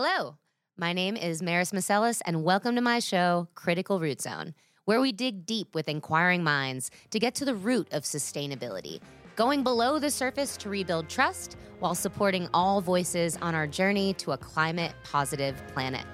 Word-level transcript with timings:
Hello, 0.00 0.36
my 0.76 0.92
name 0.92 1.16
is 1.16 1.42
Maris 1.42 1.72
Masellis, 1.72 2.22
and 2.24 2.44
welcome 2.44 2.76
to 2.76 2.80
my 2.80 3.00
show, 3.00 3.48
Critical 3.56 3.98
Root 3.98 4.22
Zone, 4.22 4.54
where 4.84 5.00
we 5.00 5.10
dig 5.10 5.44
deep 5.44 5.74
with 5.74 5.88
inquiring 5.88 6.44
minds 6.44 6.92
to 7.10 7.18
get 7.18 7.34
to 7.34 7.44
the 7.44 7.56
root 7.56 7.88
of 7.90 8.04
sustainability, 8.04 9.00
going 9.34 9.64
below 9.64 9.98
the 9.98 10.08
surface 10.08 10.56
to 10.58 10.68
rebuild 10.68 11.08
trust 11.08 11.56
while 11.80 11.96
supporting 11.96 12.48
all 12.54 12.80
voices 12.80 13.36
on 13.42 13.56
our 13.56 13.66
journey 13.66 14.14
to 14.14 14.30
a 14.30 14.38
climate 14.38 14.92
positive 15.02 15.60
planet. 15.74 16.04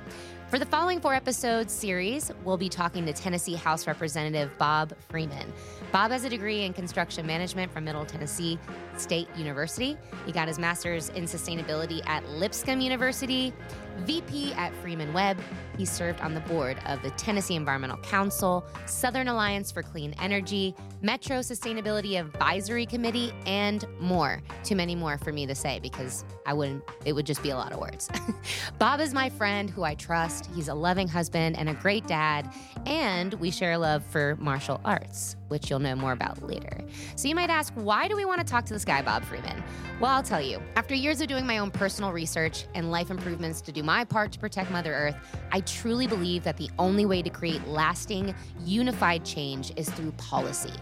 For 0.55 0.61
the 0.61 0.67
following 0.67 1.01
four 1.01 1.15
episodes 1.15 1.73
series, 1.73 2.31
we'll 2.45 2.57
be 2.57 2.69
talking 2.69 3.05
to 3.07 3.13
Tennessee 3.13 3.57
House 3.57 3.89
Representative 3.89 4.57
Bob 4.57 4.93
Freeman. 5.09 5.53
Bob 5.91 6.13
has 6.13 6.23
a 6.23 6.29
degree 6.29 6.63
in 6.63 6.73
construction 6.73 7.27
management 7.27 7.73
from 7.73 7.83
Middle 7.85 8.07
Tennessee 8.07 8.57
State 8.97 9.27
University. 9.37 9.97
He 10.27 10.31
got 10.31 10.47
his 10.47 10.61
master's 10.61 11.09
in 11.09 11.25
sustainability 11.25 12.07
at 12.07 12.25
Lipscomb 12.29 12.81
University, 12.81 13.53
VP 14.01 14.53
at 14.55 14.75
Freeman 14.77 15.13
Webb. 15.13 15.39
He 15.77 15.85
served 15.85 16.21
on 16.21 16.35
the 16.35 16.41
board 16.41 16.79
of 16.87 17.03
the 17.03 17.11
Tennessee 17.13 17.55
Environmental 17.55 17.99
Council, 17.99 18.65
Southern 18.87 19.29
Alliance 19.29 19.71
for 19.73 19.83
Clean 19.83 20.15
Energy, 20.21 20.75
Metro 21.03 21.41
Sustainability 21.41 22.19
Advisory 22.19 22.87
Committee, 22.87 23.33
and 23.47 23.85
more. 23.99 24.43
Too 24.63 24.77
many 24.77 24.95
more 24.95 25.19
for 25.19 25.33
me 25.33 25.47
to 25.47 25.55
say 25.55 25.79
because 25.81 26.25
I 26.47 26.53
wouldn't, 26.53 26.85
it 27.05 27.13
would 27.13 27.27
just 27.27 27.43
be 27.43 27.51
a 27.51 27.57
lot 27.57 27.73
of 27.73 27.81
words. 27.81 28.09
Bob 28.79 29.01
is 29.01 29.13
my 29.13 29.31
friend 29.31 29.69
who 29.71 29.83
I 29.83 29.95
trust. 29.95 30.49
He's 30.55 30.69
a 30.69 30.75
loving 30.75 31.09
husband 31.09 31.59
and 31.59 31.69
a 31.69 31.75
great 31.75 32.07
dad, 32.07 32.53
and 32.87 33.35
we 33.35 33.51
share 33.51 33.77
love 33.79 34.05
for 34.05 34.37
martial 34.37 34.81
arts, 34.85 35.37
which 35.49 35.71
you'll 35.71 35.79
know 35.79 35.95
more 35.95 36.13
about 36.13 36.43
later. 36.43 36.79
So 37.17 37.29
you 37.29 37.35
might 37.35 37.51
ask, 37.51 37.73
why 37.75 38.09
do 38.09 38.17
we 38.17 38.25
want 38.25 38.41
to 38.41 38.47
talk 38.47 38.65
to 38.67 38.73
this 38.73 38.85
guy, 38.85 39.03
Bob 39.03 39.25
Freeman? 39.25 39.63
Well, 40.01 40.11
I'll 40.11 40.23
tell 40.23 40.41
you. 40.41 40.61
After 40.77 40.95
years 40.95 41.21
of 41.21 41.29
doing 41.29 41.47
my 41.47 41.59
own 41.59 41.71
personal 41.71 42.13
research 42.13 42.67
and 42.75 42.91
life 42.91 43.11
improvements 43.11 43.61
to 43.63 43.73
do 43.73 43.83
my 43.83 44.05
part 44.05 44.33
to 44.33 44.39
protect 44.39 44.71
Mother 44.71 44.93
Earth, 44.93 45.17
I 45.53 45.61
truly 45.61 46.07
believe 46.07 46.45
that 46.45 46.57
the 46.57 46.71
only 46.79 47.07
way 47.07 47.23
to 47.23 47.31
create 47.31 47.67
lasting, 47.67 48.35
unified 48.65 49.25
change 49.25 49.73
is 49.77 49.89
through 49.91 50.13
policy. 50.13 50.73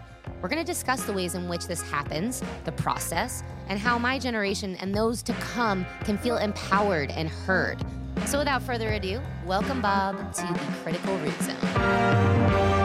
We're 0.40 0.48
going 0.48 0.64
to 0.64 0.72
discuss 0.72 1.04
the 1.04 1.12
ways 1.12 1.34
in 1.34 1.48
which 1.48 1.66
this 1.66 1.82
happens, 1.82 2.42
the 2.64 2.72
process, 2.72 3.44
and 3.68 3.78
how 3.78 3.98
my 3.98 4.18
generation 4.18 4.76
and 4.76 4.94
those 4.94 5.22
to 5.24 5.32
come 5.34 5.86
can 6.04 6.18
feel 6.18 6.38
empowered 6.38 7.10
and 7.10 7.28
heard. 7.28 7.84
So, 8.26 8.38
without 8.38 8.62
further 8.62 8.90
ado, 8.92 9.20
welcome 9.46 9.80
Bob 9.80 10.32
to 10.34 10.42
the 10.42 10.72
Critical 10.82 11.16
Root 11.18 11.40
Zone. 11.42 12.81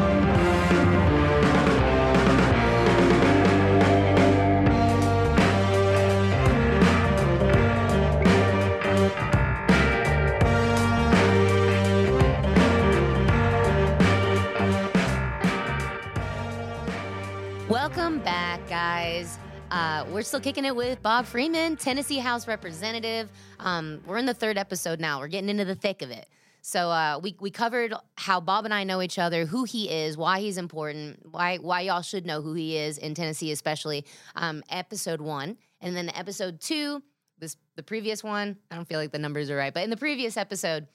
Back, 18.24 18.68
guys. 18.68 19.38
Uh, 19.70 20.04
we're 20.12 20.24
still 20.24 20.40
kicking 20.40 20.66
it 20.66 20.76
with 20.76 21.02
Bob 21.04 21.26
Freeman, 21.26 21.76
Tennessee 21.76 22.18
House 22.18 22.48
Representative. 22.48 23.30
Um, 23.60 24.02
we're 24.08 24.18
in 24.18 24.26
the 24.26 24.34
third 24.34 24.58
episode 24.58 25.00
now. 25.00 25.20
We're 25.20 25.28
getting 25.28 25.50
into 25.50 25.66
the 25.66 25.76
thick 25.76 26.02
of 26.02 26.10
it. 26.10 26.28
So 26.62 26.90
uh, 26.90 27.20
we 27.22 27.36
we 27.40 27.52
covered 27.52 27.94
how 28.16 28.40
Bob 28.40 28.66
and 28.66 28.74
I 28.74 28.84
know 28.86 29.02
each 29.02 29.20
other, 29.20 29.46
who 29.46 29.66
he 29.66 29.90
is, 29.90 30.18
why 30.18 30.40
he's 30.40 30.58
important, 30.58 31.20
why 31.32 31.58
why 31.58 31.82
y'all 31.82 32.02
should 32.02 32.26
know 32.26 32.42
who 32.42 32.54
he 32.54 32.76
is 32.76 32.98
in 32.98 33.14
Tennessee, 33.14 33.52
especially. 33.52 34.04
Um, 34.36 34.64
episode 34.70 35.22
one, 35.22 35.58
and 35.80 35.96
then 35.96 36.10
episode 36.10 36.60
two. 36.60 37.04
This 37.38 37.56
the 37.76 37.84
previous 37.84 38.24
one. 38.24 38.58
I 38.72 38.76
don't 38.76 38.88
feel 38.88 39.00
like 39.00 39.12
the 39.12 39.20
numbers 39.20 39.50
are 39.52 39.58
right, 39.58 39.74
but 39.74 39.84
in 39.84 39.90
the 39.92 39.98
previous 39.98 40.38
episode, 40.38 40.88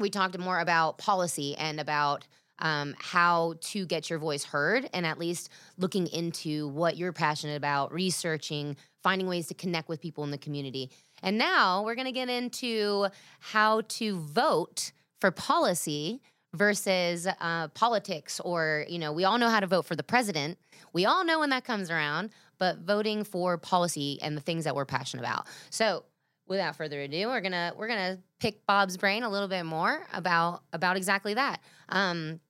we 0.00 0.08
talked 0.08 0.38
more 0.38 0.60
about 0.60 0.98
policy 0.98 1.54
and 1.56 1.78
about 1.78 2.26
um, 2.60 2.94
how 2.98 3.54
to 3.60 3.86
get 3.86 4.10
your 4.10 4.18
voice 4.18 4.44
heard 4.44 4.88
and 4.92 5.06
at 5.06 5.18
least 5.18 5.50
looking 5.76 6.06
into 6.08 6.68
what 6.68 6.96
you're 6.96 7.12
passionate 7.12 7.56
about, 7.56 7.92
researching, 7.92 8.76
finding 9.02 9.28
ways 9.28 9.46
to 9.48 9.54
connect 9.54 9.88
with 9.88 10.00
people 10.00 10.24
in 10.24 10.30
the 10.30 10.38
community. 10.38 10.90
And 11.22 11.38
now 11.38 11.84
we're 11.84 11.94
going 11.94 12.06
to 12.06 12.12
get 12.12 12.28
into 12.28 13.06
how 13.40 13.82
to 13.88 14.18
vote 14.18 14.92
for 15.20 15.30
policy 15.30 16.20
versus 16.54 17.26
uh, 17.40 17.68
politics 17.68 18.40
or 18.40 18.86
you 18.88 18.98
know 18.98 19.12
we 19.12 19.24
all 19.24 19.38
know 19.38 19.50
how 19.50 19.60
to 19.60 19.66
vote 19.66 19.84
for 19.84 19.96
the 19.96 20.02
president. 20.02 20.58
We 20.92 21.04
all 21.04 21.24
know 21.24 21.40
when 21.40 21.50
that 21.50 21.64
comes 21.64 21.90
around 21.90 22.30
but 22.58 22.78
voting 22.78 23.22
for 23.22 23.56
policy 23.56 24.18
and 24.22 24.36
the 24.36 24.40
things 24.40 24.64
that 24.64 24.74
we're 24.74 24.84
passionate 24.84 25.22
about. 25.22 25.46
So 25.70 26.04
without 26.46 26.76
further 26.76 27.00
ado 27.02 27.28
we're 27.28 27.42
gonna 27.42 27.72
we're 27.76 27.88
gonna 27.88 28.18
pick 28.40 28.64
bob's 28.66 28.96
brain 28.96 29.22
a 29.22 29.28
little 29.28 29.48
bit 29.48 29.64
more 29.64 30.06
about 30.12 30.62
about 30.72 30.96
exactly 30.96 31.34
that. 31.34 31.60
Um, 31.90 32.40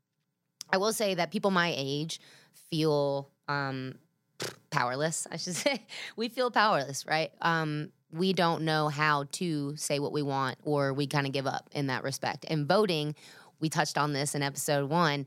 I 0.71 0.77
will 0.77 0.93
say 0.93 1.15
that 1.15 1.31
people 1.31 1.51
my 1.51 1.73
age 1.77 2.21
feel 2.71 3.31
um, 3.49 3.95
powerless. 4.71 5.27
I 5.31 5.37
should 5.37 5.57
say 5.57 5.87
we 6.17 6.29
feel 6.29 6.51
powerless, 6.51 7.07
right? 7.07 7.31
Um, 7.41 7.91
we 8.11 8.33
don't 8.33 8.63
know 8.63 8.89
how 8.89 9.25
to 9.33 9.77
say 9.77 9.99
what 9.99 10.13
we 10.13 10.23
want, 10.23 10.59
or 10.65 10.93
we 10.93 11.07
kind 11.07 11.27
of 11.27 11.33
give 11.33 11.47
up 11.47 11.69
in 11.73 11.89
that 11.89 12.03
respect. 12.05 12.47
And 12.49 12.67
voting, 12.67 13.15
we 13.61 13.69
touched 13.69 13.99
on 13.99 14.13
this 14.13 14.35
in 14.35 14.43
episode 14.43 14.89
one. 14.89 15.27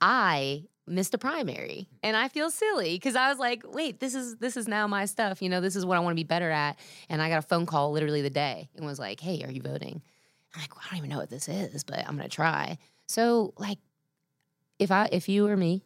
I 0.00 0.64
missed 0.86 1.14
a 1.14 1.18
primary, 1.18 1.88
and 2.02 2.16
I 2.16 2.28
feel 2.28 2.50
silly 2.50 2.94
because 2.94 3.16
I 3.16 3.28
was 3.28 3.38
like, 3.38 3.64
"Wait, 3.66 4.00
this 4.00 4.14
is 4.14 4.36
this 4.36 4.56
is 4.56 4.66
now 4.66 4.86
my 4.86 5.04
stuff. 5.04 5.42
You 5.42 5.48
know, 5.48 5.60
this 5.60 5.76
is 5.76 5.84
what 5.84 5.96
I 5.96 6.00
want 6.00 6.12
to 6.12 6.20
be 6.20 6.24
better 6.24 6.50
at." 6.50 6.78
And 7.08 7.20
I 7.20 7.28
got 7.28 7.38
a 7.38 7.42
phone 7.42 7.66
call 7.66 7.92
literally 7.92 8.22
the 8.22 8.30
day 8.30 8.70
and 8.76 8.86
was 8.86 8.98
like, 8.98 9.20
"Hey, 9.20 9.42
are 9.42 9.50
you 9.50 9.60
voting?" 9.60 10.02
I'm 10.54 10.60
like, 10.62 10.74
well, 10.74 10.84
"I 10.86 10.90
don't 10.90 10.98
even 10.98 11.10
know 11.10 11.18
what 11.18 11.30
this 11.30 11.48
is, 11.48 11.84
but 11.84 11.98
I'm 11.98 12.16
gonna 12.16 12.28
try." 12.28 12.78
So, 13.08 13.52
like, 13.58 13.78
if 14.78 14.90
I 14.90 15.08
if 15.12 15.28
you 15.28 15.44
were 15.44 15.56
me, 15.56 15.84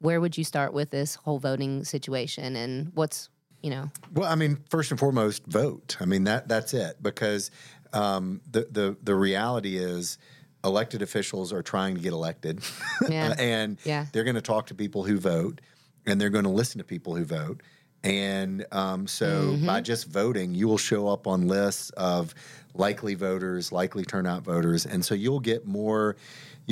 where 0.00 0.20
would 0.20 0.36
you 0.36 0.44
start 0.44 0.72
with 0.72 0.90
this 0.90 1.14
whole 1.16 1.38
voting 1.38 1.84
situation 1.84 2.56
and 2.56 2.90
what's 2.94 3.28
you 3.62 3.70
know? 3.70 3.90
Well, 4.12 4.28
I 4.30 4.34
mean, 4.34 4.58
first 4.70 4.90
and 4.90 4.98
foremost, 4.98 5.46
vote. 5.46 5.96
I 6.00 6.04
mean 6.04 6.24
that 6.24 6.48
that's 6.48 6.74
it 6.74 7.02
because 7.02 7.50
um, 7.92 8.40
the 8.50 8.66
the 8.70 8.96
the 9.02 9.14
reality 9.14 9.76
is 9.76 10.18
elected 10.64 11.02
officials 11.02 11.52
are 11.52 11.62
trying 11.62 11.94
to 11.96 12.00
get 12.00 12.12
elected, 12.12 12.60
Yeah. 13.08 13.34
and 13.38 13.78
Yeah. 13.84 14.06
they're 14.12 14.24
going 14.24 14.36
to 14.36 14.40
talk 14.42 14.66
to 14.68 14.74
people 14.74 15.02
who 15.04 15.18
vote, 15.18 15.60
and 16.06 16.20
they're 16.20 16.30
going 16.30 16.44
to 16.44 16.50
listen 16.50 16.78
to 16.78 16.84
people 16.84 17.16
who 17.16 17.24
vote. 17.24 17.62
And 18.04 18.66
um, 18.72 19.06
so 19.06 19.56
by 19.64 19.80
just 19.80 20.08
voting, 20.08 20.54
you 20.54 20.66
will 20.66 20.78
show 20.78 21.06
up 21.06 21.28
on 21.28 21.46
lists 21.46 21.90
of 21.90 22.34
likely 22.74 23.14
voters, 23.14 23.70
likely 23.70 24.04
turnout 24.04 24.42
voters, 24.42 24.86
and 24.86 25.04
so 25.04 25.14
you'll 25.14 25.38
get 25.40 25.66
more, 25.66 26.16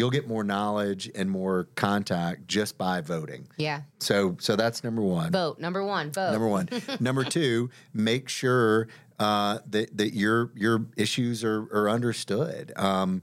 you'll 0.01 0.11
get 0.11 0.27
more 0.27 0.43
knowledge 0.43 1.11
and 1.15 1.31
more 1.31 1.69
contact 1.75 2.49
just 2.49 2.79
by 2.79 3.03
voting. 3.03 3.47
Yeah, 3.59 3.83
So 3.99 4.35
so 4.41 4.57
that's 4.57 4.83
number 4.83 5.03
one. 5.03 5.31
vote 5.31 5.59
number 5.61 5.85
one. 5.85 6.11
Vote 6.11 6.33
Number 6.33 6.49
one. 6.49 6.69
Number 7.01 7.23
two, 7.23 7.69
make 7.93 8.31
sure 8.31 8.89
uh, 9.19 9.59
that 9.67 9.95
that 9.99 10.15
your 10.15 10.51
your 10.55 10.87
issues 10.97 11.45
are, 11.45 11.61
are 11.73 11.91
understood. 11.91 12.73
Um, 12.77 13.21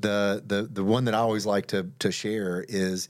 the 0.00 0.42
the 0.44 0.68
the 0.70 0.82
one 0.82 1.04
that 1.04 1.14
I 1.14 1.18
always 1.18 1.46
like 1.46 1.66
to 1.68 1.90
to 2.00 2.10
share 2.10 2.64
is 2.68 3.08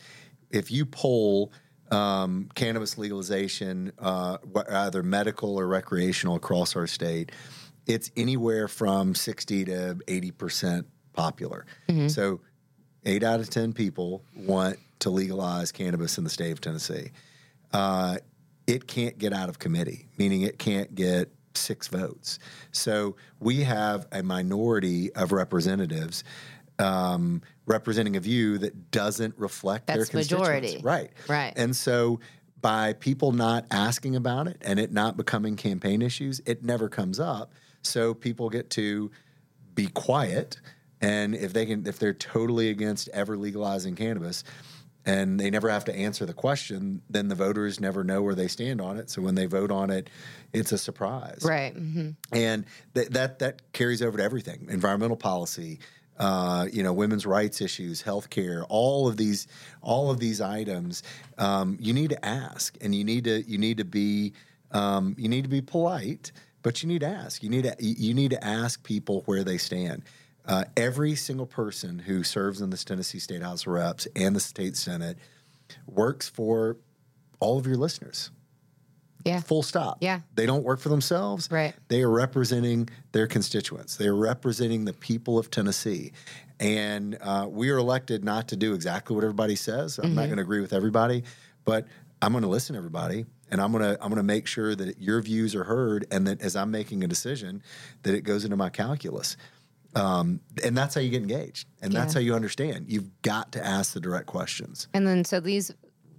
if 0.50 0.70
you 0.70 0.84
poll 0.84 1.52
um, 1.90 2.50
cannabis 2.54 2.98
legalization, 2.98 3.92
uh, 3.98 4.36
either 4.70 5.02
medical 5.02 5.56
or 5.56 5.66
recreational 5.66 6.36
across 6.36 6.76
our 6.76 6.86
state, 6.86 7.32
it's 7.86 8.10
anywhere 8.16 8.68
from 8.68 9.14
sixty 9.14 9.64
to 9.64 9.96
eighty 10.06 10.30
percent 10.32 10.86
popular. 11.14 11.64
So 12.08 12.40
eight 13.06 13.22
out 13.22 13.40
of 13.40 13.48
ten 13.48 13.72
people 13.72 14.22
want 14.36 14.78
to 14.98 15.10
legalize 15.10 15.72
cannabis 15.72 16.18
in 16.18 16.24
the 16.24 16.30
state 16.30 16.52
of 16.52 16.60
Tennessee 16.60 17.10
uh, 17.72 18.16
it 18.66 18.86
can't 18.86 19.18
get 19.18 19.32
out 19.32 19.48
of 19.48 19.58
committee, 19.58 20.06
meaning 20.18 20.42
it 20.42 20.58
can't 20.58 20.94
get 20.94 21.30
six 21.54 21.88
votes. 21.88 22.38
So 22.72 23.16
we 23.40 23.62
have 23.62 24.06
a 24.12 24.22
minority 24.22 25.12
of 25.12 25.32
representatives 25.32 26.24
um, 26.78 27.42
representing 27.64 28.16
a 28.16 28.20
view 28.20 28.58
that 28.58 28.90
doesn't 28.90 29.34
reflect 29.38 29.86
their 29.86 29.98
That's 29.98 30.10
constituents. 30.10 30.48
majority. 30.48 30.80
Right. 30.82 31.10
Right. 31.28 31.52
And 31.56 31.74
so 31.74 32.20
by 32.60 32.94
people 32.94 33.32
not 33.32 33.64
asking 33.70 34.16
about 34.16 34.48
it 34.48 34.58
and 34.62 34.78
it 34.78 34.92
not 34.92 35.16
becoming 35.16 35.56
campaign 35.56 36.02
issues, 36.02 36.40
it 36.44 36.64
never 36.64 36.88
comes 36.88 37.20
up. 37.20 37.52
So 37.82 38.12
people 38.14 38.50
get 38.50 38.68
to 38.70 39.10
be 39.74 39.86
quiet 39.88 40.60
and 41.00 41.34
if 41.34 41.52
they 41.52 41.66
can 41.66 41.86
if 41.86 41.98
they're 41.98 42.14
totally 42.14 42.70
against 42.70 43.08
ever 43.10 43.36
legalizing 43.36 43.94
cannabis 43.94 44.44
and 45.04 45.38
they 45.38 45.50
never 45.50 45.68
have 45.68 45.84
to 45.84 45.94
answer 45.94 46.26
the 46.26 46.34
question 46.34 47.02
then 47.10 47.28
the 47.28 47.34
voters 47.34 47.80
never 47.80 48.02
know 48.02 48.22
where 48.22 48.34
they 48.34 48.48
stand 48.48 48.80
on 48.80 48.96
it 48.96 49.10
so 49.10 49.20
when 49.22 49.34
they 49.34 49.46
vote 49.46 49.70
on 49.70 49.90
it 49.90 50.08
it's 50.52 50.72
a 50.72 50.78
surprise 50.78 51.40
right. 51.44 51.74
hmm 51.74 52.10
and 52.32 52.64
th- 52.94 53.08
that 53.08 53.38
that 53.38 53.72
carries 53.72 54.02
over 54.02 54.18
to 54.18 54.24
everything 54.24 54.66
environmental 54.70 55.16
policy 55.16 55.78
uh, 56.18 56.66
you 56.72 56.82
know 56.82 56.94
women's 56.94 57.26
rights 57.26 57.60
issues 57.60 58.02
healthcare 58.02 58.64
all 58.70 59.06
of 59.06 59.18
these 59.18 59.46
all 59.82 60.10
of 60.10 60.18
these 60.18 60.40
items 60.40 61.02
um, 61.36 61.76
you 61.78 61.92
need 61.92 62.08
to 62.08 62.24
ask 62.24 62.76
and 62.80 62.94
you 62.94 63.04
need 63.04 63.24
to 63.24 63.42
you 63.42 63.58
need 63.58 63.76
to 63.76 63.84
be 63.84 64.32
um, 64.72 65.14
you 65.18 65.28
need 65.28 65.42
to 65.42 65.48
be 65.48 65.60
polite 65.60 66.32
but 66.66 66.82
you 66.82 66.88
need 66.88 67.02
to 67.02 67.06
ask. 67.06 67.44
You 67.44 67.48
need 67.48 67.62
to 67.62 67.76
you 67.78 68.12
need 68.12 68.32
to 68.32 68.44
ask 68.44 68.82
people 68.82 69.22
where 69.26 69.44
they 69.44 69.56
stand. 69.56 70.02
Uh, 70.46 70.64
every 70.76 71.14
single 71.14 71.46
person 71.46 71.98
who 71.98 72.22
serves 72.22 72.60
in 72.60 72.70
the 72.70 72.76
Tennessee 72.76 73.18
State 73.18 73.42
House 73.42 73.62
of 73.62 73.72
Reps 73.72 74.06
and 74.14 74.34
the 74.36 74.40
state 74.40 74.76
Senate 74.76 75.18
works 75.86 76.28
for 76.28 76.76
all 77.40 77.58
of 77.58 77.66
your 77.66 77.76
listeners. 77.76 78.30
Yeah. 79.24 79.40
Full 79.40 79.64
stop. 79.64 79.98
Yeah. 80.00 80.20
They 80.36 80.46
don't 80.46 80.62
work 80.62 80.78
for 80.78 80.88
themselves. 80.88 81.50
Right. 81.50 81.74
They 81.88 82.02
are 82.02 82.10
representing 82.10 82.88
their 83.10 83.26
constituents. 83.26 83.96
They 83.96 84.06
are 84.06 84.14
representing 84.14 84.84
the 84.84 84.92
people 84.92 85.36
of 85.36 85.50
Tennessee. 85.50 86.12
And 86.60 87.18
uh, 87.20 87.48
we 87.50 87.70
are 87.70 87.76
elected 87.78 88.24
not 88.24 88.46
to 88.48 88.56
do 88.56 88.72
exactly 88.72 89.16
what 89.16 89.24
everybody 89.24 89.56
says. 89.56 89.98
I'm 89.98 90.06
Mm-hmm. 90.06 90.14
not 90.14 90.24
going 90.26 90.36
to 90.36 90.42
agree 90.42 90.60
with 90.60 90.72
everybody, 90.72 91.24
but 91.64 91.88
I'm 92.22 92.30
going 92.32 92.42
to 92.42 92.48
listen 92.48 92.74
to 92.74 92.78
everybody. 92.78 93.26
And 93.50 93.60
I'm 93.60 93.70
gonna 93.70 93.96
I'm 94.00 94.08
gonna 94.08 94.24
make 94.24 94.48
sure 94.48 94.74
that 94.74 95.00
your 95.00 95.20
views 95.22 95.54
are 95.54 95.62
heard, 95.62 96.04
and 96.10 96.26
that 96.26 96.40
as 96.42 96.56
I'm 96.56 96.72
making 96.72 97.04
a 97.04 97.06
decision, 97.06 97.62
that 98.02 98.12
it 98.12 98.22
goes 98.22 98.44
into 98.44 98.56
my 98.56 98.70
calculus. 98.70 99.36
Um, 99.96 100.40
and 100.62 100.76
that's 100.76 100.94
how 100.94 101.00
you 101.00 101.10
get 101.10 101.22
engaged, 101.22 101.66
and 101.80 101.92
that's 101.92 102.14
Yeah. 102.14 102.20
how 102.20 102.24
you 102.24 102.34
understand. 102.34 102.86
You've 102.88 103.22
got 103.22 103.52
to 103.52 103.64
ask 103.66 103.94
the 103.94 104.00
direct 104.00 104.26
questions. 104.26 104.88
And 104.94 105.06
then 105.06 105.24
so 105.24 105.40
these 105.40 105.72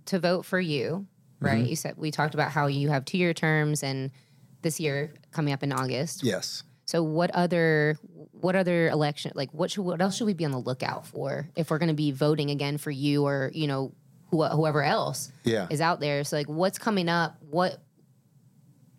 to 0.06 0.20
vote 0.20 0.46
for 0.46 0.60
you, 0.60 1.06
right? 1.40 1.60
Mm-hmm. 1.60 1.70
You 1.70 1.76
said 1.76 1.94
we 1.98 2.12
talked 2.12 2.34
about 2.34 2.52
how 2.52 2.68
you 2.68 2.90
have 2.90 3.06
two 3.06 3.18
year 3.18 3.34
terms 3.34 3.84
and 3.84 4.12
this 4.64 4.80
year 4.80 5.14
coming 5.32 5.54
up 5.54 5.62
in 5.64 5.72
August. 5.72 6.24
Yes. 6.24 6.64
So 6.86 7.04
what 7.04 7.30
other 7.32 7.98
what 8.32 8.56
other 8.56 8.88
election 8.90 9.32
like 9.36 9.52
what 9.54 9.70
should 9.72 9.82
what 9.84 10.02
else 10.02 10.16
should 10.16 10.26
we 10.26 10.34
be 10.34 10.46
on 10.46 10.52
the 10.52 10.58
lookout 10.60 11.06
for 11.06 11.50
if 11.56 11.70
we're 11.70 11.78
going 11.80 11.90
to 11.90 11.94
be 11.96 12.12
voting 12.12 12.50
again 12.52 12.78
for 12.78 12.92
you 12.92 13.26
or 13.26 13.52
you 13.54 13.68
know 13.68 13.94
who, 14.32 14.44
whoever 14.46 14.82
else 14.84 15.32
Yeah. 15.44 15.68
is 15.70 15.82
out 15.82 16.00
there? 16.00 16.24
So 16.24 16.38
like 16.38 16.48
what's 16.50 16.78
coming 16.80 17.10
up? 17.10 17.38
What 17.42 17.80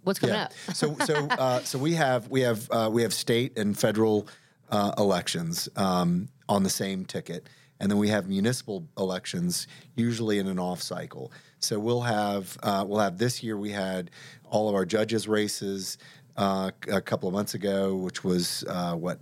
what's 0.02 0.18
coming 0.18 0.36
up? 0.36 0.52
so 0.72 0.94
so 1.04 1.14
uh, 1.30 1.60
so 1.60 1.78
we 1.78 1.94
have 1.94 2.28
we 2.28 2.42
have 2.42 2.68
uh, 2.70 2.90
we 2.92 3.02
have 3.02 3.12
state 3.14 3.58
and 3.58 3.76
federal 3.78 4.28
uh, 4.70 4.92
elections 4.98 5.68
um, 5.76 6.28
on 6.48 6.62
the 6.62 6.70
same 6.70 7.04
ticket, 7.04 7.48
and 7.80 7.90
then 7.90 7.98
we 7.98 8.08
have 8.08 8.28
municipal 8.28 8.86
elections 8.98 9.66
usually 9.96 10.38
in 10.38 10.46
an 10.46 10.58
off 10.58 10.82
cycle. 10.82 11.32
So 11.60 11.78
we'll 11.78 12.02
have 12.02 12.56
uh, 12.62 12.84
we'll 12.86 13.00
have 13.00 13.18
this 13.18 13.42
year 13.42 13.56
we 13.56 13.70
had 13.70 14.10
all 14.50 14.68
of 14.68 14.74
our 14.74 14.84
judges 14.84 15.26
races 15.28 15.98
uh, 16.36 16.70
a 16.88 17.00
couple 17.00 17.28
of 17.28 17.32
months 17.34 17.54
ago, 17.54 17.96
which 17.96 18.24
was 18.24 18.64
uh, 18.68 18.94
what. 18.94 19.20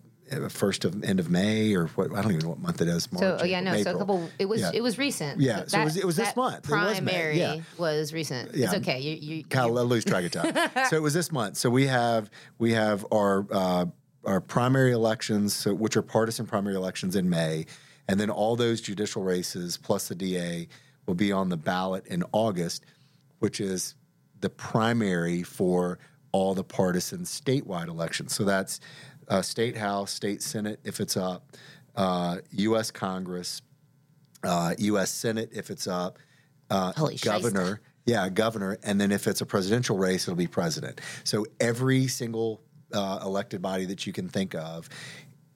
First 0.49 0.85
of 0.85 1.05
end 1.05 1.21
of 1.21 1.31
May 1.31 1.73
or 1.77 1.87
what 1.95 2.11
I 2.13 2.21
don't 2.21 2.33
even 2.33 2.43
know 2.43 2.49
what 2.49 2.59
month 2.59 2.81
it 2.81 2.89
is. 2.89 3.13
March, 3.13 3.21
So 3.21 3.39
oh 3.43 3.45
yeah, 3.45 3.61
no. 3.61 3.71
April, 3.75 3.85
So 3.85 3.95
a 3.95 3.99
couple. 4.01 4.31
It 4.41 4.47
was 4.47 4.61
Yeah. 4.61 4.73
it 4.75 4.81
was 4.83 4.99
recent. 4.99 5.41
Yeah, 5.41 5.67
so 5.69 5.81
it 5.81 5.85
was- 5.85 5.97
it 5.97 6.05
was 6.05 6.17
this 6.17 6.27
that 6.27 6.37
month. 6.37 6.69
It 6.69 6.73
was 6.73 6.99
Primary 6.99 7.39
yeah. 7.39 7.61
was 7.79 8.13
recent. 8.13 8.53
Yeah. 8.53 8.65
It's 8.65 8.75
okay. 8.79 8.99
You 8.99 9.15
you, 9.37 9.45
Kyle, 9.45 9.69
you 9.69 9.79
I 9.79 9.83
lose 9.83 10.05
track 10.05 10.25
of 10.25 10.33
time. 10.33 10.53
so 10.91 10.97
it 10.97 11.01
was 11.03 11.15
this 11.15 11.31
month. 11.31 11.59
So 11.59 11.71
we 11.71 11.87
have 11.87 12.29
we 12.59 12.73
have 12.73 13.07
our 13.13 13.47
uh, 13.53 13.87
our 14.27 14.41
primary 14.41 14.93
elections, 14.93 15.55
so, 15.55 15.73
which 15.75 15.97
are 15.97 16.03
partisan 16.03 16.47
primary 16.47 16.75
elections 16.75 17.17
in 17.17 17.31
May, 17.31 17.67
and 18.09 18.21
then 18.21 18.31
all 18.31 18.57
those 18.57 18.81
judicial 18.81 19.23
races 19.23 19.77
plus 19.77 20.09
the 20.09 20.15
DA 20.15 20.69
will 21.07 21.15
be 21.15 21.33
on 21.33 21.49
the 21.49 21.57
ballot 21.57 22.07
in 22.07 22.25
August, 22.33 22.85
which 23.39 23.61
is 23.61 23.95
the 24.41 24.51
primary 24.51 25.43
for 25.43 25.99
all 26.33 26.55
the 26.55 26.65
partisan 26.65 27.21
statewide 27.21 27.89
elections. 27.89 28.35
So 28.35 28.45
that's 28.45 28.81
uh, 29.29 29.43
state 29.43 29.77
house, 29.77 30.13
state 30.13 30.43
senate 30.43 30.81
if 30.85 31.01
it's 31.01 31.17
up, 31.17 31.57
uh, 31.95 32.39
U.S. 32.51 32.91
Congress, 32.91 33.63
uh, 34.43 34.75
U.S. 34.79 35.11
Senate 35.11 35.51
if 35.53 35.71
it's 35.71 35.87
up, 35.87 36.19
uh, 36.71 36.93
governor. 37.23 37.81
Yeah, 38.05 38.29
governor, 38.29 38.79
and 38.85 39.01
then 39.01 39.11
if 39.11 39.27
it's 39.27 39.41
a 39.41 39.47
presidential 39.47 39.99
race, 39.99 40.29
it'll 40.29 40.37
be 40.37 40.47
president. 40.47 41.01
So 41.25 41.45
every 41.59 42.07
single 42.07 42.61
uh, 42.93 43.21
elected 43.23 43.63
body 43.63 43.85
that 43.87 44.07
you 44.07 44.13
can 44.13 44.29
think 44.29 44.55
of, 44.55 44.89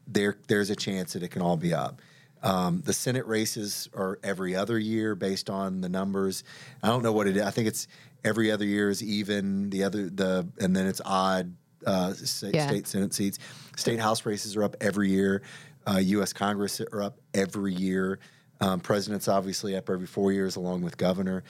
there 0.07 0.37
there's 0.49 0.71
a 0.71 0.77
chance 0.77 1.13
that 1.13 1.23
it 1.23 1.29
can 1.29 1.43
all 1.43 1.57
be 1.57 1.73
up. 1.75 2.01
Um, 2.43 2.83
the 2.85 2.93
Senate 2.93 3.27
races 3.27 3.89
are 3.95 4.19
every 4.23 4.57
other 4.57 4.79
year 4.79 5.15
based 5.15 5.51
on 5.51 5.83
the 5.83 5.89
numbers. 5.89 6.43
I 6.83 6.89
don't 6.89 7.03
know 7.03 7.13
what 7.13 7.27
it 7.27 7.37
is. 7.37 7.43
I 7.43 7.51
think 7.51 7.69
it's 7.69 7.87
every 8.25 8.51
other 8.51 8.65
year 8.65 8.89
is 8.91 9.03
even. 9.03 9.71
The 9.71 9.85
other 9.85 10.09
the 10.09 10.49
and 10.59 10.75
then 10.75 10.87
it's 10.87 11.01
odd. 11.05 11.55
Uh, 11.87 12.13
state, 12.13 12.55
Yeah. 12.55 12.67
state 12.69 12.87
Senate 12.87 13.15
seats. 13.15 13.39
State 13.77 14.01
House 14.01 14.27
races 14.27 14.55
are 14.57 14.63
up 14.63 14.77
every 14.83 15.09
year. 15.11 15.43
Uh, 15.87 15.97
U.S. 15.97 16.35
Congress 16.35 16.79
are 16.93 17.03
up 17.03 17.19
every 17.33 17.73
year. 17.75 18.19
Um, 18.61 18.81
president's 18.81 19.29
obviously 19.29 19.75
up 19.75 19.89
every 19.89 20.07
four 20.07 20.31
years, 20.31 20.57
along 20.57 20.83
with 20.83 20.99
governor. 20.99 21.43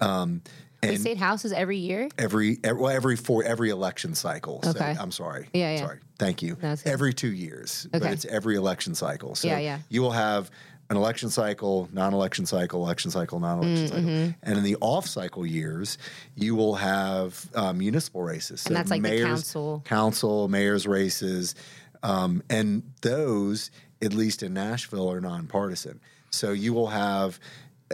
Um, 0.00 0.42
the 0.82 0.88
and 0.90 1.00
state 1.00 1.16
houses 1.18 1.52
every 1.52 1.76
year. 1.78 2.08
every, 2.18 2.58
every 2.62 2.80
well, 2.80 2.90
every 2.94 3.16
four 3.16 3.44
every 3.44 3.70
election 3.70 4.14
cycle. 4.14 4.60
So, 4.62 4.70
Okay. 4.70 4.96
I'm 4.98 5.10
sorry. 5.10 5.48
Yeah, 5.52 5.72
yeah. 5.74 5.78
Sorry. 5.80 5.98
Thank 6.18 6.42
you. 6.42 6.56
No, 6.62 6.74
every 6.84 7.12
two 7.14 7.32
years, 7.32 7.86
but 7.92 8.02
it's 8.02 8.24
every 8.26 8.56
election 8.56 8.94
cycle. 8.94 9.34
So 9.34 9.48
Yeah, 9.48 9.58
yeah. 9.58 9.78
you 9.88 10.02
will 10.02 10.12
have 10.12 10.50
an 10.90 10.96
election 10.96 11.28
cycle, 11.28 11.86
non-election 11.92 12.46
cycle, 12.46 12.82
election 12.82 13.10
cycle, 13.10 13.38
non-election 13.40 13.86
Mm, 13.86 13.88
cycle, 13.88 14.02
mm-hmm. 14.08 14.30
and 14.42 14.56
in 14.58 14.64
the 14.64 14.76
off-cycle 14.80 15.44
years, 15.44 15.98
you 16.34 16.54
will 16.54 16.76
have 16.76 17.46
uh, 17.54 17.72
municipal 17.74 18.22
races. 18.22 18.62
So 18.62 18.68
And 18.68 18.76
that's 18.76 18.90
like 18.90 19.02
the 19.02 19.08
mayors, 19.10 19.26
council. 19.28 19.82
council, 19.84 20.48
mayor's 20.48 20.86
races, 20.86 21.54
um, 22.02 22.42
and 22.48 22.82
those, 23.02 23.70
at 24.00 24.14
least 24.14 24.42
in 24.42 24.54
Nashville, 24.54 25.10
are 25.12 25.20
nonpartisan. 25.20 26.00
So 26.30 26.52
you 26.52 26.72
will 26.72 26.86
have 26.88 27.38